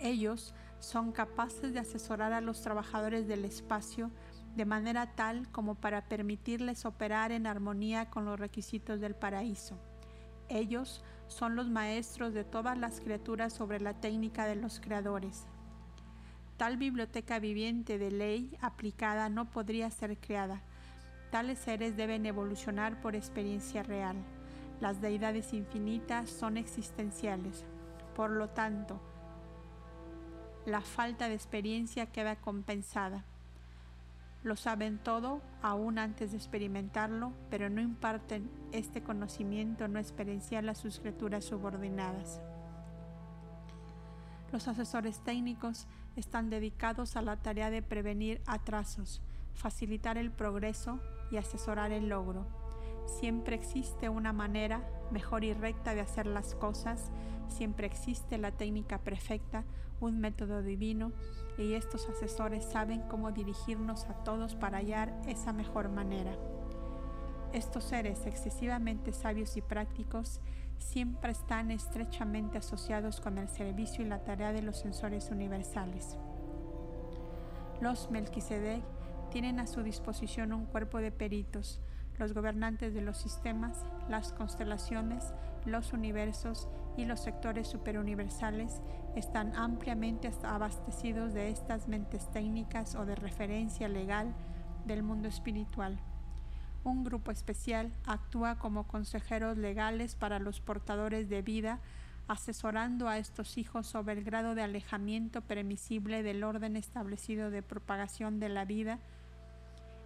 [0.03, 4.11] Ellos son capaces de asesorar a los trabajadores del espacio
[4.53, 9.79] de manera tal como para permitirles operar en armonía con los requisitos del paraíso.
[10.49, 15.45] Ellos son los maestros de todas las criaturas sobre la técnica de los creadores.
[16.57, 20.61] Tal biblioteca viviente de ley aplicada no podría ser creada.
[21.31, 24.17] Tales seres deben evolucionar por experiencia real.
[24.81, 27.63] Las deidades infinitas son existenciales.
[28.17, 28.99] Por lo tanto,
[30.65, 33.25] la falta de experiencia queda compensada.
[34.43, 40.75] Lo saben todo aún antes de experimentarlo, pero no imparten este conocimiento no experiencial a
[40.75, 42.41] sus criaturas subordinadas.
[44.51, 49.21] Los asesores técnicos están dedicados a la tarea de prevenir atrasos,
[49.53, 50.99] facilitar el progreso
[51.31, 52.62] y asesorar el logro.
[53.05, 54.81] Siempre existe una manera
[55.11, 57.11] mejor y recta de hacer las cosas,
[57.47, 59.63] siempre existe la técnica perfecta,
[59.99, 61.11] un método divino
[61.57, 66.35] y estos asesores saben cómo dirigirnos a todos para hallar esa mejor manera.
[67.53, 70.41] Estos seres excesivamente sabios y prácticos
[70.79, 76.17] siempre están estrechamente asociados con el servicio y la tarea de los sensores universales.
[77.79, 78.83] Los Melquisedec
[79.29, 81.79] tienen a su disposición un cuerpo de peritos,
[82.17, 85.33] los gobernantes de los sistemas, las constelaciones,
[85.65, 88.81] los universos y los sectores superuniversales
[89.15, 94.33] están ampliamente abastecidos de estas mentes técnicas o de referencia legal
[94.85, 95.99] del mundo espiritual.
[96.83, 101.79] Un grupo especial actúa como consejeros legales para los portadores de vida,
[102.27, 108.39] asesorando a estos hijos sobre el grado de alejamiento permisible del orden establecido de propagación
[108.39, 108.99] de la vida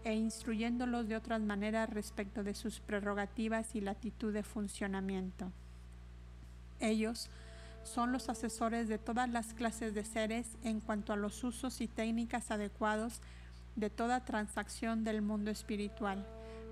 [0.04, 5.52] e instruyéndolos de otras maneras respecto de sus prerrogativas y latitud de funcionamiento.
[6.80, 7.30] Ellos
[7.84, 11.88] son los asesores de todas las clases de seres en cuanto a los usos y
[11.88, 13.22] técnicas adecuados
[13.76, 16.28] de toda transacción del mundo espiritual,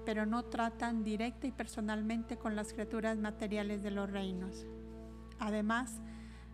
[0.06, 4.66] pero no tratan directa y personalmente con las criaturas materiales de los reinos.
[5.40, 6.00] Además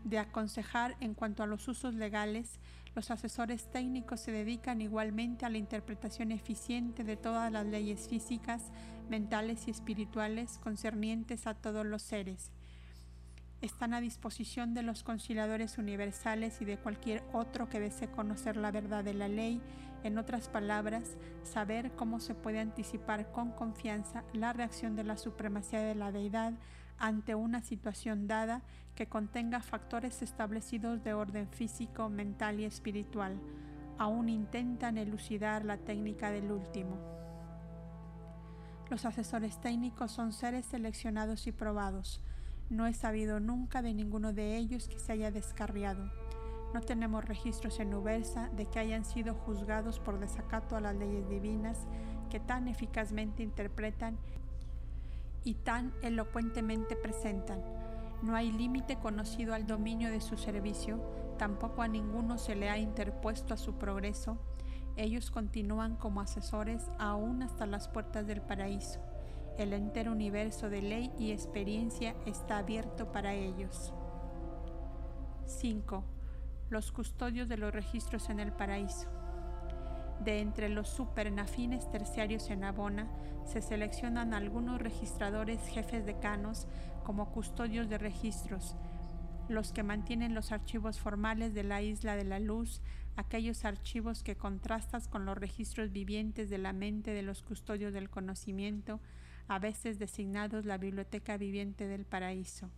[0.03, 2.59] de aconsejar en cuanto a los usos legales,
[2.95, 8.71] los asesores técnicos se dedican igualmente a la interpretación eficiente de todas las leyes físicas,
[9.09, 12.51] mentales y espirituales concernientes a todos los seres.
[13.61, 18.71] Están a disposición de los conciliadores universales y de cualquier otro que desee conocer la
[18.71, 19.61] verdad de la ley,
[20.03, 25.79] en otras palabras, saber cómo se puede anticipar con confianza la reacción de la supremacía
[25.79, 26.53] de la deidad
[27.01, 28.61] ante una situación dada
[28.93, 33.41] que contenga factores establecidos de orden físico, mental y espiritual.
[33.97, 36.97] Aún intentan elucidar la técnica del último.
[38.91, 42.21] Los asesores técnicos son seres seleccionados y probados.
[42.69, 46.11] No he sabido nunca de ninguno de ellos que se haya descarriado.
[46.73, 51.27] No tenemos registros en Ubersa de que hayan sido juzgados por desacato a las leyes
[51.27, 51.87] divinas
[52.29, 54.17] que tan eficazmente interpretan
[55.43, 57.63] y tan elocuentemente presentan.
[58.21, 60.99] No hay límite conocido al dominio de su servicio,
[61.37, 64.37] tampoco a ninguno se le ha interpuesto a su progreso.
[64.95, 68.99] Ellos continúan como asesores aún hasta las puertas del paraíso.
[69.57, 73.93] El entero universo de ley y experiencia está abierto para ellos.
[75.45, 76.03] 5.
[76.69, 79.20] Los custodios de los registros en el paraíso.
[80.23, 83.07] De entre los supernafines terciarios en Abona,
[83.45, 86.67] se seleccionan algunos registradores jefes decanos
[87.03, 88.75] como custodios de registros,
[89.49, 92.81] los que mantienen los archivos formales de la isla de la luz,
[93.15, 98.11] aquellos archivos que contrastas con los registros vivientes de la mente de los custodios del
[98.11, 98.99] conocimiento,
[99.47, 102.69] a veces designados la biblioteca viviente del paraíso.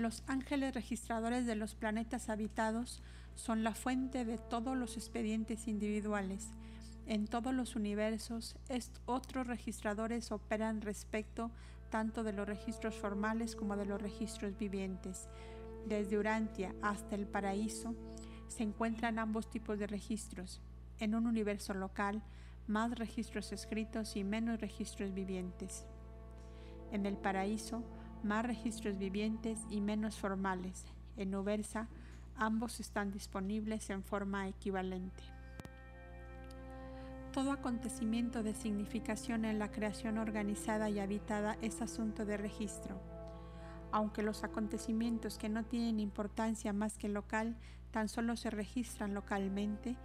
[0.00, 3.02] Los ángeles registradores de los planetas habitados
[3.34, 6.52] son la fuente de todos los expedientes individuales.
[7.06, 8.56] En todos los universos,
[9.04, 11.50] otros registradores operan respecto
[11.90, 15.28] tanto de los registros formales como de los registros vivientes.
[15.86, 17.94] Desde Urantia hasta el paraíso
[18.48, 20.62] se encuentran ambos tipos de registros.
[20.98, 22.22] En un universo local,
[22.66, 25.84] más registros escritos y menos registros vivientes.
[26.90, 27.84] En el paraíso,
[28.24, 30.84] más registros vivientes y menos formales.
[31.16, 31.88] En Ubersa,
[32.36, 35.22] ambos están disponibles en forma equivalente.
[37.32, 43.00] Todo acontecimiento de significación en la creación organizada y habitada es asunto de registro.
[43.92, 47.56] Aunque los acontecimientos que no tienen importancia más que local
[47.92, 49.96] tan solo se registran localmente,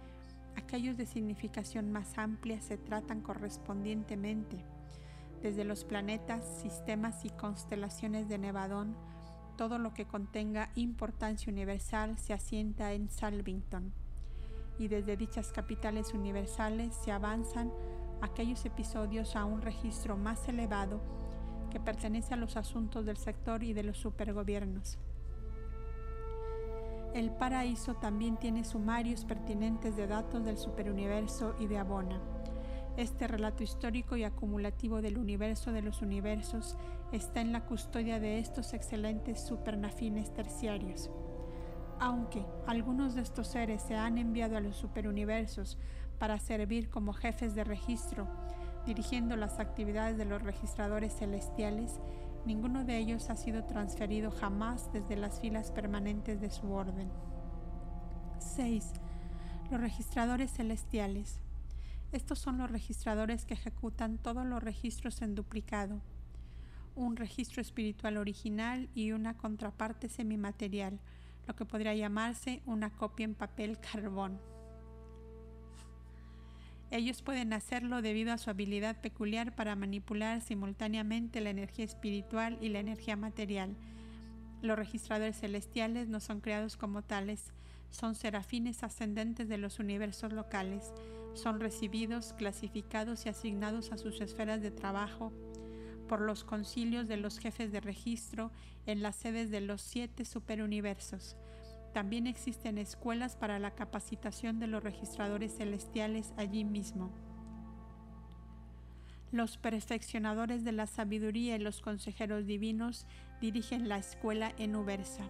[0.56, 4.64] aquellos de significación más amplia se tratan correspondientemente
[5.42, 8.96] desde los planetas, sistemas y constelaciones de Nevadón,
[9.56, 13.92] todo lo que contenga importancia universal se asienta en Salvington,
[14.78, 17.72] y desde dichas capitales universales se avanzan
[18.20, 21.00] aquellos episodios a un registro más elevado
[21.70, 24.98] que pertenece a los asuntos del sector y de los supergobiernos.
[27.14, 32.20] El paraíso también tiene sumarios pertinentes de datos del superuniverso y de Abona
[32.96, 36.76] este relato histórico y acumulativo del universo de los universos
[37.12, 41.10] está en la custodia de estos excelentes supernafines terciarios.
[41.98, 45.78] Aunque algunos de estos seres se han enviado a los superuniversos
[46.18, 48.28] para servir como jefes de registro,
[48.86, 52.00] dirigiendo las actividades de los registradores celestiales,
[52.44, 57.10] ninguno de ellos ha sido transferido jamás desde las filas permanentes de su orden.
[58.38, 58.92] 6.
[59.70, 61.40] Los registradores celestiales.
[62.12, 66.00] Estos son los registradores que ejecutan todos los registros en duplicado,
[66.94, 71.00] un registro espiritual original y una contraparte semimaterial,
[71.46, 74.40] lo que podría llamarse una copia en papel carbón.
[76.92, 82.68] Ellos pueden hacerlo debido a su habilidad peculiar para manipular simultáneamente la energía espiritual y
[82.68, 83.76] la energía material.
[84.62, 87.52] Los registradores celestiales no son creados como tales,
[87.90, 90.92] son serafines ascendentes de los universos locales
[91.36, 95.32] son recibidos, clasificados y asignados a sus esferas de trabajo
[96.08, 98.50] por los concilios de los jefes de registro
[98.86, 101.36] en las sedes de los siete superuniversos.
[101.92, 107.10] También existen escuelas para la capacitación de los registradores celestiales allí mismo.
[109.32, 113.06] Los perfeccionadores de la sabiduría y los consejeros divinos
[113.40, 115.24] dirigen la escuela en Ubersa.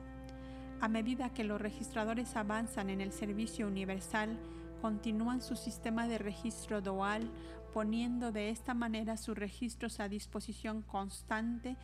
[0.81, 4.39] A medida que los registradores avanzan en el servicio universal,
[4.81, 7.31] continúan su sistema de registro dual,
[7.73, 11.77] poniendo de esta manera sus registros a disposición constante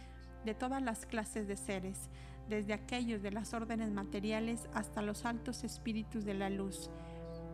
[0.45, 2.09] de todas las clases de seres,
[2.49, 6.91] desde aquellos de las órdenes materiales hasta los altos espíritus de la luz.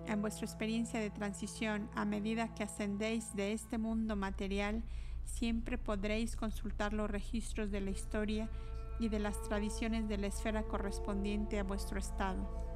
[0.06, 4.82] En vuestra experiencia de transición, a medida que ascendéis de este mundo material,
[5.24, 8.48] siempre podréis consultar los registros de la historia
[8.98, 12.67] y de las tradiciones de la esfera correspondiente a vuestro estado.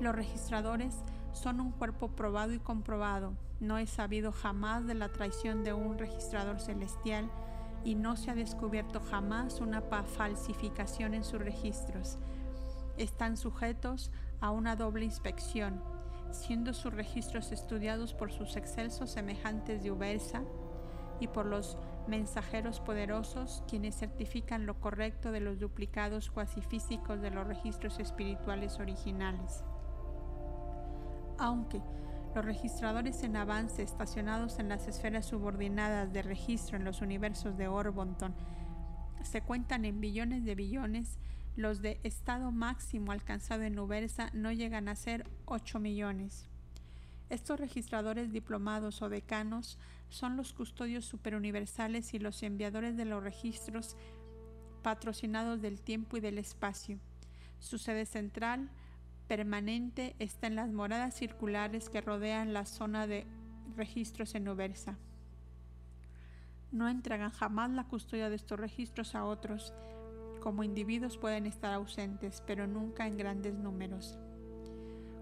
[0.00, 0.94] Los registradores
[1.32, 3.32] son un cuerpo probado y comprobado.
[3.60, 7.30] No he sabido jamás de la traición de un registrador celestial
[7.84, 12.18] y no se ha descubierto jamás una falsificación en sus registros.
[12.98, 15.82] Están sujetos a una doble inspección.
[16.32, 20.42] siendo sus registros estudiados por sus excelsos semejantes de Ubersa
[21.20, 21.78] y por los
[22.08, 28.80] mensajeros poderosos quienes certifican lo correcto de los duplicados cuasi físicos de los registros espirituales
[28.80, 29.62] originales.
[31.38, 31.82] Aunque
[32.34, 37.68] los registradores en avance estacionados en las esferas subordinadas de registro en los universos de
[37.68, 38.34] Orbonton
[39.22, 41.18] se cuentan en billones de billones,
[41.56, 46.46] los de estado máximo alcanzado en Ubersa no llegan a ser 8 millones.
[47.28, 49.78] Estos registradores diplomados o decanos
[50.08, 53.96] son los custodios superuniversales y los enviadores de los registros
[54.82, 57.00] patrocinados del tiempo y del espacio.
[57.58, 58.70] Su sede central,
[59.26, 63.26] permanente está en las moradas circulares que rodean la zona de
[63.76, 64.96] registros en Ubersa.
[66.72, 69.72] No entregan jamás la custodia de estos registros a otros.
[70.40, 74.18] Como individuos pueden estar ausentes, pero nunca en grandes números.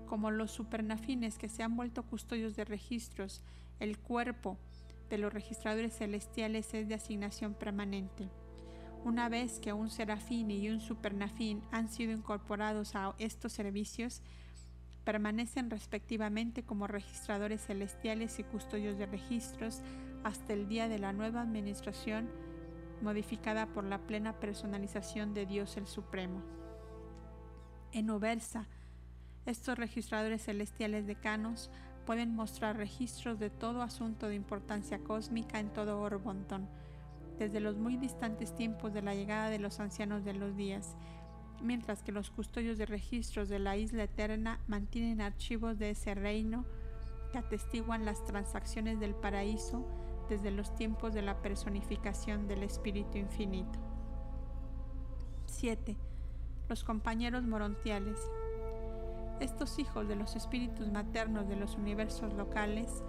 [0.07, 3.43] Como los supernafines que se han vuelto custodios de registros,
[3.81, 4.59] el cuerpo
[5.09, 8.29] de los registradores celestiales es de asignación permanente.
[9.05, 14.23] Una vez que un serafín y un supernafín han sido incorporados a estos servicios,
[15.05, 19.83] permanecen respectivamente como registradores celestiales y custodios de registros
[20.25, 22.31] hasta el día de la nueva administración
[23.03, 26.43] modificada por la plena personalización de Dios el Supremo.
[27.93, 28.67] En Ubersa,
[29.45, 31.71] estos registradores celestiales decanos
[32.07, 36.67] pueden mostrar registros de todo asunto de importancia cósmica en todo Orbonton,
[37.39, 40.97] desde los muy distantes tiempos de la llegada de los ancianos de los días,
[41.61, 46.65] mientras que los custodios de registros de la isla eterna mantienen archivos de ese reino
[47.33, 49.85] que atestiguan las transacciones del paraíso
[50.29, 53.79] desde los tiempos de la personificación del Espíritu Infinito.
[55.47, 55.97] 7.
[56.69, 58.19] Los compañeros morontiales.
[59.41, 63.03] Estos hijos de los espíritus maternos de los universos locales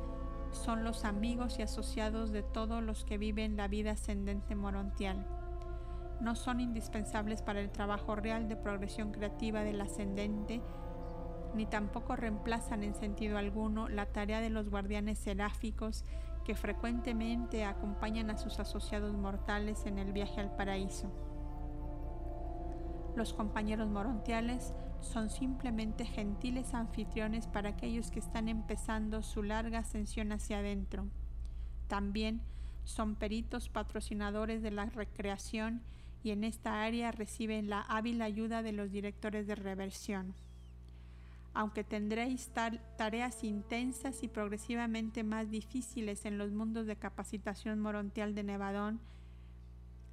[0.56, 5.26] son los amigos y asociados de todos los que viven la vida ascendente morontial.
[6.22, 10.62] No son indispensables para el trabajo real de progresión creativa del ascendente,
[11.54, 16.04] ni tampoco reemplazan en sentido alguno la tarea de los guardianes seráficos
[16.44, 21.12] que frecuentemente acompañan a sus asociados mortales en el viaje al paraíso.
[23.16, 24.74] Los compañeros morontiales
[25.06, 31.08] son simplemente gentiles anfitriones para aquellos que están empezando su larga ascensión hacia adentro.
[31.88, 32.42] También
[32.84, 35.82] son peritos patrocinadores de la recreación
[36.24, 40.34] y en esta área reciben la hábil ayuda de los directores de reversión.
[41.54, 42.50] Aunque tendréis
[42.98, 49.00] tareas intensas y progresivamente más difíciles en los mundos de capacitación morontial de Nevadón,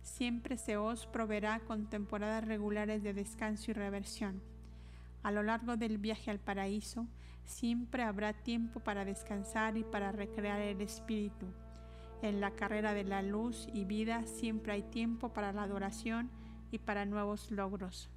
[0.02, 4.51] siempre se os proveerá con temporadas regulares de descanso y reversión.
[5.22, 7.06] A lo largo del viaje al paraíso,
[7.44, 11.46] siempre habrá tiempo para descansar y para recrear el espíritu.
[12.22, 16.30] En la carrera de la luz y vida siempre hay tiempo para la adoración
[16.70, 18.10] y para nuevos logros.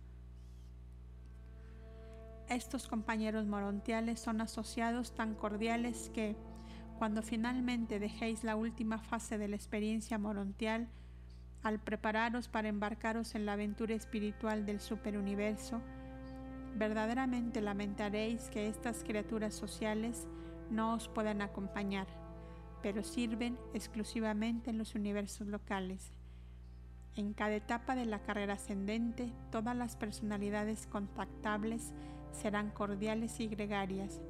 [2.49, 6.35] Estos compañeros morontiales son asociados tan cordiales que,
[6.99, 10.87] cuando finalmente dejéis la última fase de la experiencia morontial,
[11.63, 15.81] al prepararos para embarcaros en la aventura espiritual del superuniverso,
[16.75, 20.27] verdaderamente lamentaréis que estas criaturas sociales
[20.69, 22.07] no os puedan acompañar,
[22.81, 26.13] pero sirven exclusivamente en los universos locales.
[27.15, 31.93] En cada etapa de la carrera ascendente, todas las personalidades contactables
[32.31, 34.21] serán cordiales y gregarias,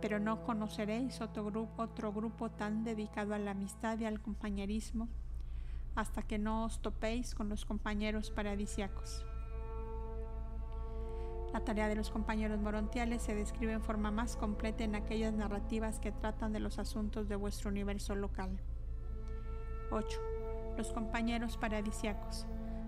[0.00, 5.08] pero no conoceréis otro grupo, otro grupo tan dedicado a la amistad y al compañerismo
[5.96, 9.24] hasta que no os topéis con los compañeros paradisiacos.
[11.52, 15.98] La tarea de los compañeros morontiales se describe en forma más completa en aquellas narrativas
[15.98, 18.60] que tratan de los asuntos de vuestro universo local.
[19.90, 20.20] 8.
[20.76, 22.46] Los compañeros paradisiacos.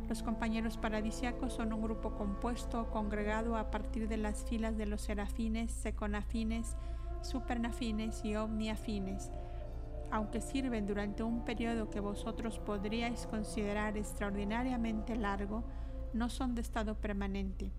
[0.09, 5.01] Los compañeros paradisiacos son un grupo compuesto congregado a partir de las filas de los
[5.01, 6.77] serafines, seconafines,
[7.23, 9.33] supernafines y omniafines,
[10.13, 15.65] aunque sirven durante un periodo que vosotros podríais considerar extraordinariamente largo,
[16.13, 17.73] no son de estado permanente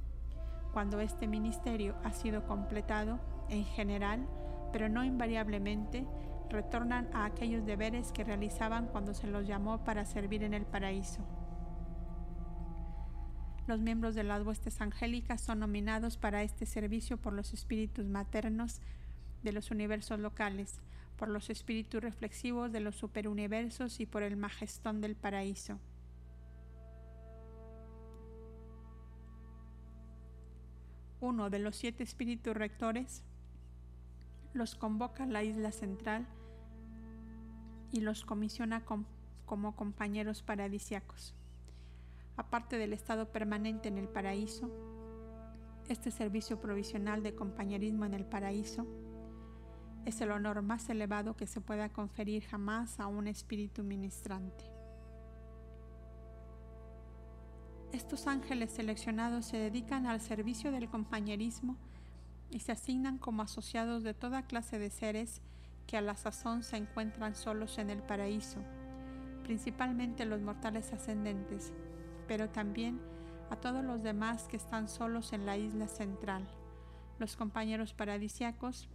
[0.74, 3.20] cuando este ministerio ha sido completado,
[3.50, 4.28] en general,
[4.72, 6.06] pero no invariablemente,
[6.50, 11.26] retornan a aquellos deberes que realizaban cuando se los llamó para servir en el paraíso.
[13.68, 18.82] Los miembros de las huestes angélicas son nominados para este servicio por los espíritus maternos
[19.42, 20.82] de los universos locales,
[21.18, 25.80] por los espíritus reflexivos de los superuniversos y por el majestón del paraíso.
[31.24, 33.24] Uno de los siete espíritus rectores,
[34.54, 36.28] los convoca a la isla central
[37.92, 38.84] y los comisiona
[39.46, 41.34] como compañeros paradisiacos.
[42.36, 44.70] Aparte del estado permanente en el paraíso,
[45.88, 48.86] este servicio provisional de compañerismo en el paraíso
[50.06, 54.73] es el honor más elevado que se pueda conferir jamás a un espíritu ministrante.
[57.94, 61.78] Estos ángeles seleccionados se dedican al servicio del compañerismo
[62.50, 65.44] y se asignan como asociados de toda clase de seres
[65.86, 68.58] que a la sazón se encuentran solos en el paraíso,
[69.44, 71.72] principalmente los mortales ascendentes,
[72.28, 73.00] pero también
[73.52, 76.48] a todos los demás que están solos en la isla central.
[77.20, 78.90] Los compañeros paradisiacos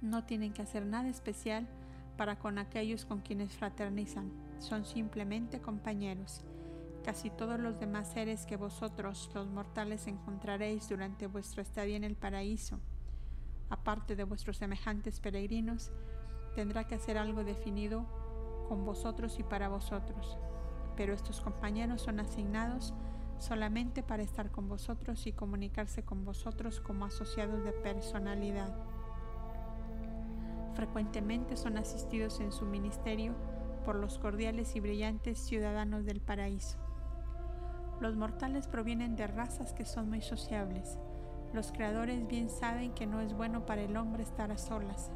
[0.00, 1.68] no tienen que hacer nada especial
[2.16, 6.44] para con aquellos con quienes fraternizan, son simplemente compañeros
[7.04, 12.16] casi todos los demás seres que vosotros, los mortales, encontraréis durante vuestra estadía en el
[12.16, 12.80] paraíso,
[13.68, 15.92] aparte de vuestros semejantes peregrinos,
[16.54, 18.06] tendrá que hacer algo definido
[18.68, 20.38] con vosotros y para vosotros.
[20.96, 22.94] Pero estos compañeros son asignados
[23.38, 28.74] solamente para estar con vosotros y comunicarse con vosotros como asociados de personalidad.
[30.74, 33.34] Frecuentemente son asistidos en su ministerio
[33.84, 36.78] por los cordiales y brillantes ciudadanos del paraíso.
[38.04, 40.98] Los mortales provienen de razas que son muy sociables.
[41.54, 45.10] Los creadores bien saben que no es bueno para el hombre estar a solas.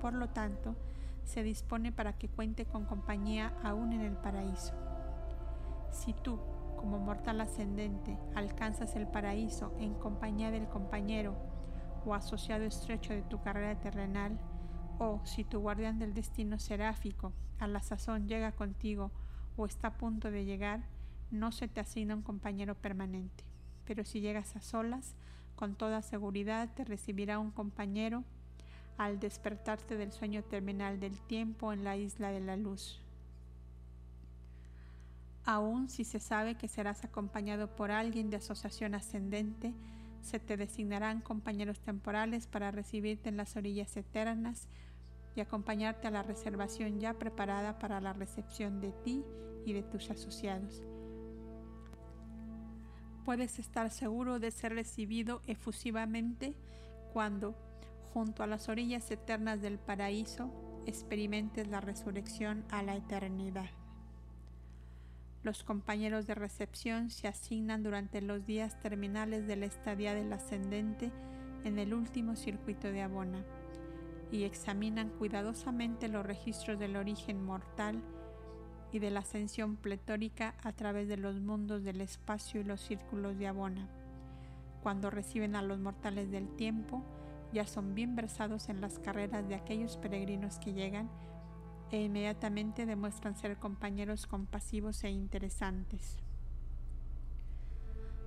[0.00, 0.76] Por lo tanto,
[1.24, 4.74] se dispone para que cuente con compañía aún en el paraíso.
[5.90, 6.38] Si tú,
[6.76, 11.34] como mortal ascendente, alcanzas el paraíso en compañía del compañero
[12.06, 14.38] o asociado estrecho de tu carrera terrenal,
[15.00, 19.10] o si tu guardián del destino seráfico a la sazón llega contigo
[19.56, 20.84] o está a punto de llegar,
[21.30, 23.44] no se te asigna un compañero permanente,
[23.84, 25.14] pero si llegas a solas,
[25.54, 28.24] con toda seguridad te recibirá un compañero
[28.96, 33.00] al despertarte del sueño terminal del tiempo en la isla de la luz.
[35.44, 39.74] Aun si se sabe que serás acompañado por alguien de asociación ascendente,
[40.20, 44.68] se te designarán compañeros temporales para recibirte en las orillas eternas
[45.34, 49.24] y acompañarte a la reservación ya preparada para la recepción de ti
[49.64, 50.82] y de tus asociados
[53.24, 56.54] puedes estar seguro de ser recibido efusivamente
[57.12, 57.54] cuando,
[58.12, 60.50] junto a las orillas eternas del paraíso,
[60.86, 63.70] experimentes la resurrección a la eternidad.
[65.42, 71.10] Los compañeros de recepción se asignan durante los días terminales de la estadía del ascendente
[71.64, 73.44] en el último circuito de Abona
[74.30, 78.02] y examinan cuidadosamente los registros del origen mortal
[78.92, 83.38] y de la ascensión pletórica a través de los mundos del espacio y los círculos
[83.38, 83.88] de Abona.
[84.82, 87.04] Cuando reciben a los mortales del tiempo,
[87.52, 91.10] ya son bien versados en las carreras de aquellos peregrinos que llegan
[91.90, 96.18] e inmediatamente demuestran ser compañeros compasivos e interesantes.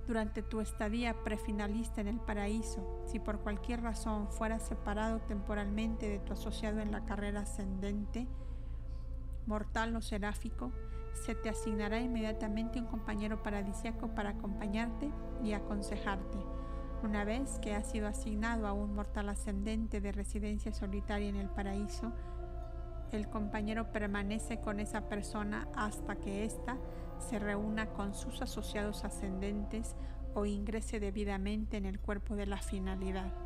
[0.06, 6.18] Durante tu estadía prefinalista en el paraíso, si por cualquier razón fueras separado temporalmente de
[6.18, 8.28] tu asociado en la carrera ascendente,
[9.46, 10.72] mortal o seráfico,
[11.24, 15.10] se te asignará inmediatamente un compañero paradisiaco para acompañarte
[15.42, 16.38] y aconsejarte.
[17.02, 21.50] Una vez que has sido asignado a un mortal ascendente de residencia solitaria en el
[21.50, 22.12] paraíso,
[23.12, 26.78] el compañero permanece con esa persona hasta que ésta
[27.18, 29.94] se reúna con sus asociados ascendentes
[30.34, 33.43] o ingrese debidamente en el cuerpo de la finalidad.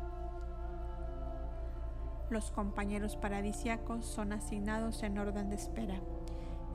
[2.29, 5.99] Los compañeros paradisiacos son asignados en orden de espera,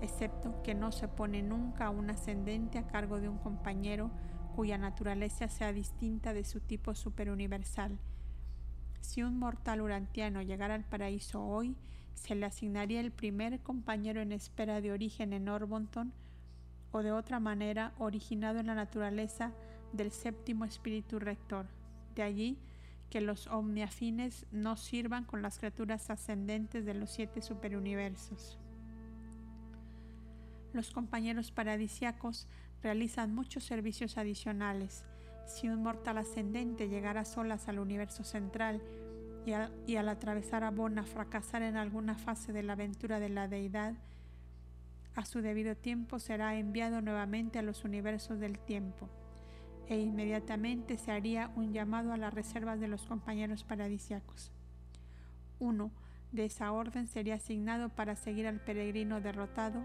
[0.00, 4.10] excepto que no se pone nunca un ascendente a cargo de un compañero
[4.56, 7.98] cuya naturaleza sea distinta de su tipo superuniversal.
[9.00, 11.76] Si un mortal urantiano llegara al paraíso hoy,
[12.14, 16.12] se le asignaría el primer compañero en espera de origen en Orbonton
[16.90, 19.52] o de otra manera originado en la naturaleza
[19.92, 21.66] del séptimo espíritu rector.
[22.14, 22.58] De allí
[23.14, 28.58] que los omniafines no sirvan con las criaturas ascendentes de los siete superuniversos.
[30.72, 32.48] Los compañeros paradisiacos
[32.82, 35.04] realizan muchos servicios adicionales.
[35.46, 38.82] Si un mortal ascendente llegara solas al universo central
[39.46, 39.52] y,
[39.86, 43.94] y al atravesar Abona fracasar en alguna fase de la aventura de la deidad,
[45.14, 49.08] a su debido tiempo será enviado nuevamente a los universos del tiempo
[49.88, 54.50] e inmediatamente se haría un llamado a las reservas de los compañeros paradisiacos.
[55.58, 55.90] Uno
[56.32, 59.82] de esa orden sería asignado para seguir al peregrino derrotado,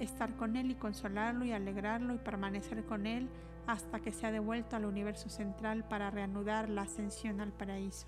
[0.00, 3.28] estar con él y consolarlo y alegrarlo y permanecer con él
[3.66, 8.06] hasta que sea devuelto al universo central para reanudar la ascensión al paraíso.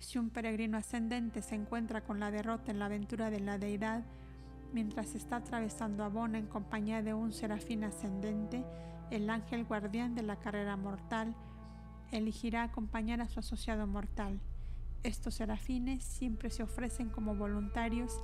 [0.00, 4.02] Si un peregrino ascendente se encuentra con la derrota en la aventura de la deidad,
[4.72, 8.64] mientras está atravesando Abona en compañía de un serafín ascendente,
[9.10, 11.34] el ángel guardián de la carrera mortal
[12.10, 14.40] elegirá acompañar a su asociado mortal.
[15.02, 18.22] Estos serafines siempre se ofrecen como voluntarios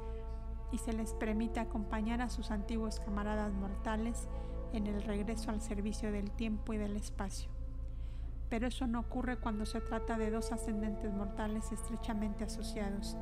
[0.73, 4.29] y se les permite acompañar a sus antiguos camaradas mortales
[4.73, 7.51] en el regreso al servicio del tiempo y del espacio.
[8.49, 13.17] Pero eso no ocurre cuando se trata de dos ascendentes mortales estrechamente asociados.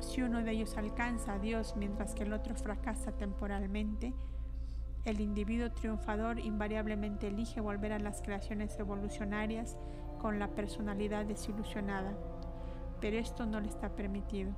[0.00, 4.14] Si uno de ellos alcanza a Dios mientras que el otro fracasa temporalmente,
[5.04, 9.76] el individuo triunfador invariablemente elige volver a las creaciones evolucionarias
[10.18, 12.14] con la personalidad desilusionada,
[13.00, 14.52] pero esto no le está permitido.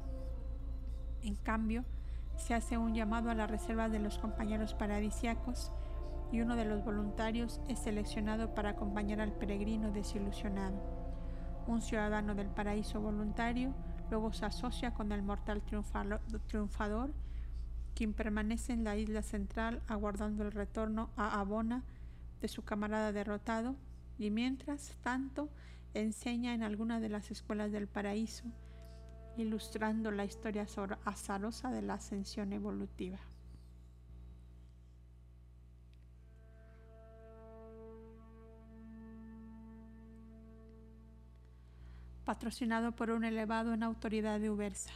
[1.22, 1.84] En cambio,
[2.36, 5.72] se hace un llamado a la reserva de los compañeros paradisiacos
[6.32, 10.76] y uno de los voluntarios es seleccionado para acompañar al peregrino desilusionado.
[11.66, 13.74] Un ciudadano del paraíso voluntario
[14.12, 15.62] luego se asocia con el mortal
[16.46, 17.14] triunfador,
[17.94, 21.82] quien permanece en la isla central aguardando el retorno a Abona
[22.42, 23.74] de su camarada derrotado
[24.18, 25.48] y mientras tanto
[25.94, 28.44] enseña en alguna de las escuelas del paraíso
[29.38, 30.66] ilustrando la historia
[31.06, 33.31] azarosa de la ascensión evolutiva.
[42.24, 44.92] Patrocinado por un elevado en autoridad de Ubersa.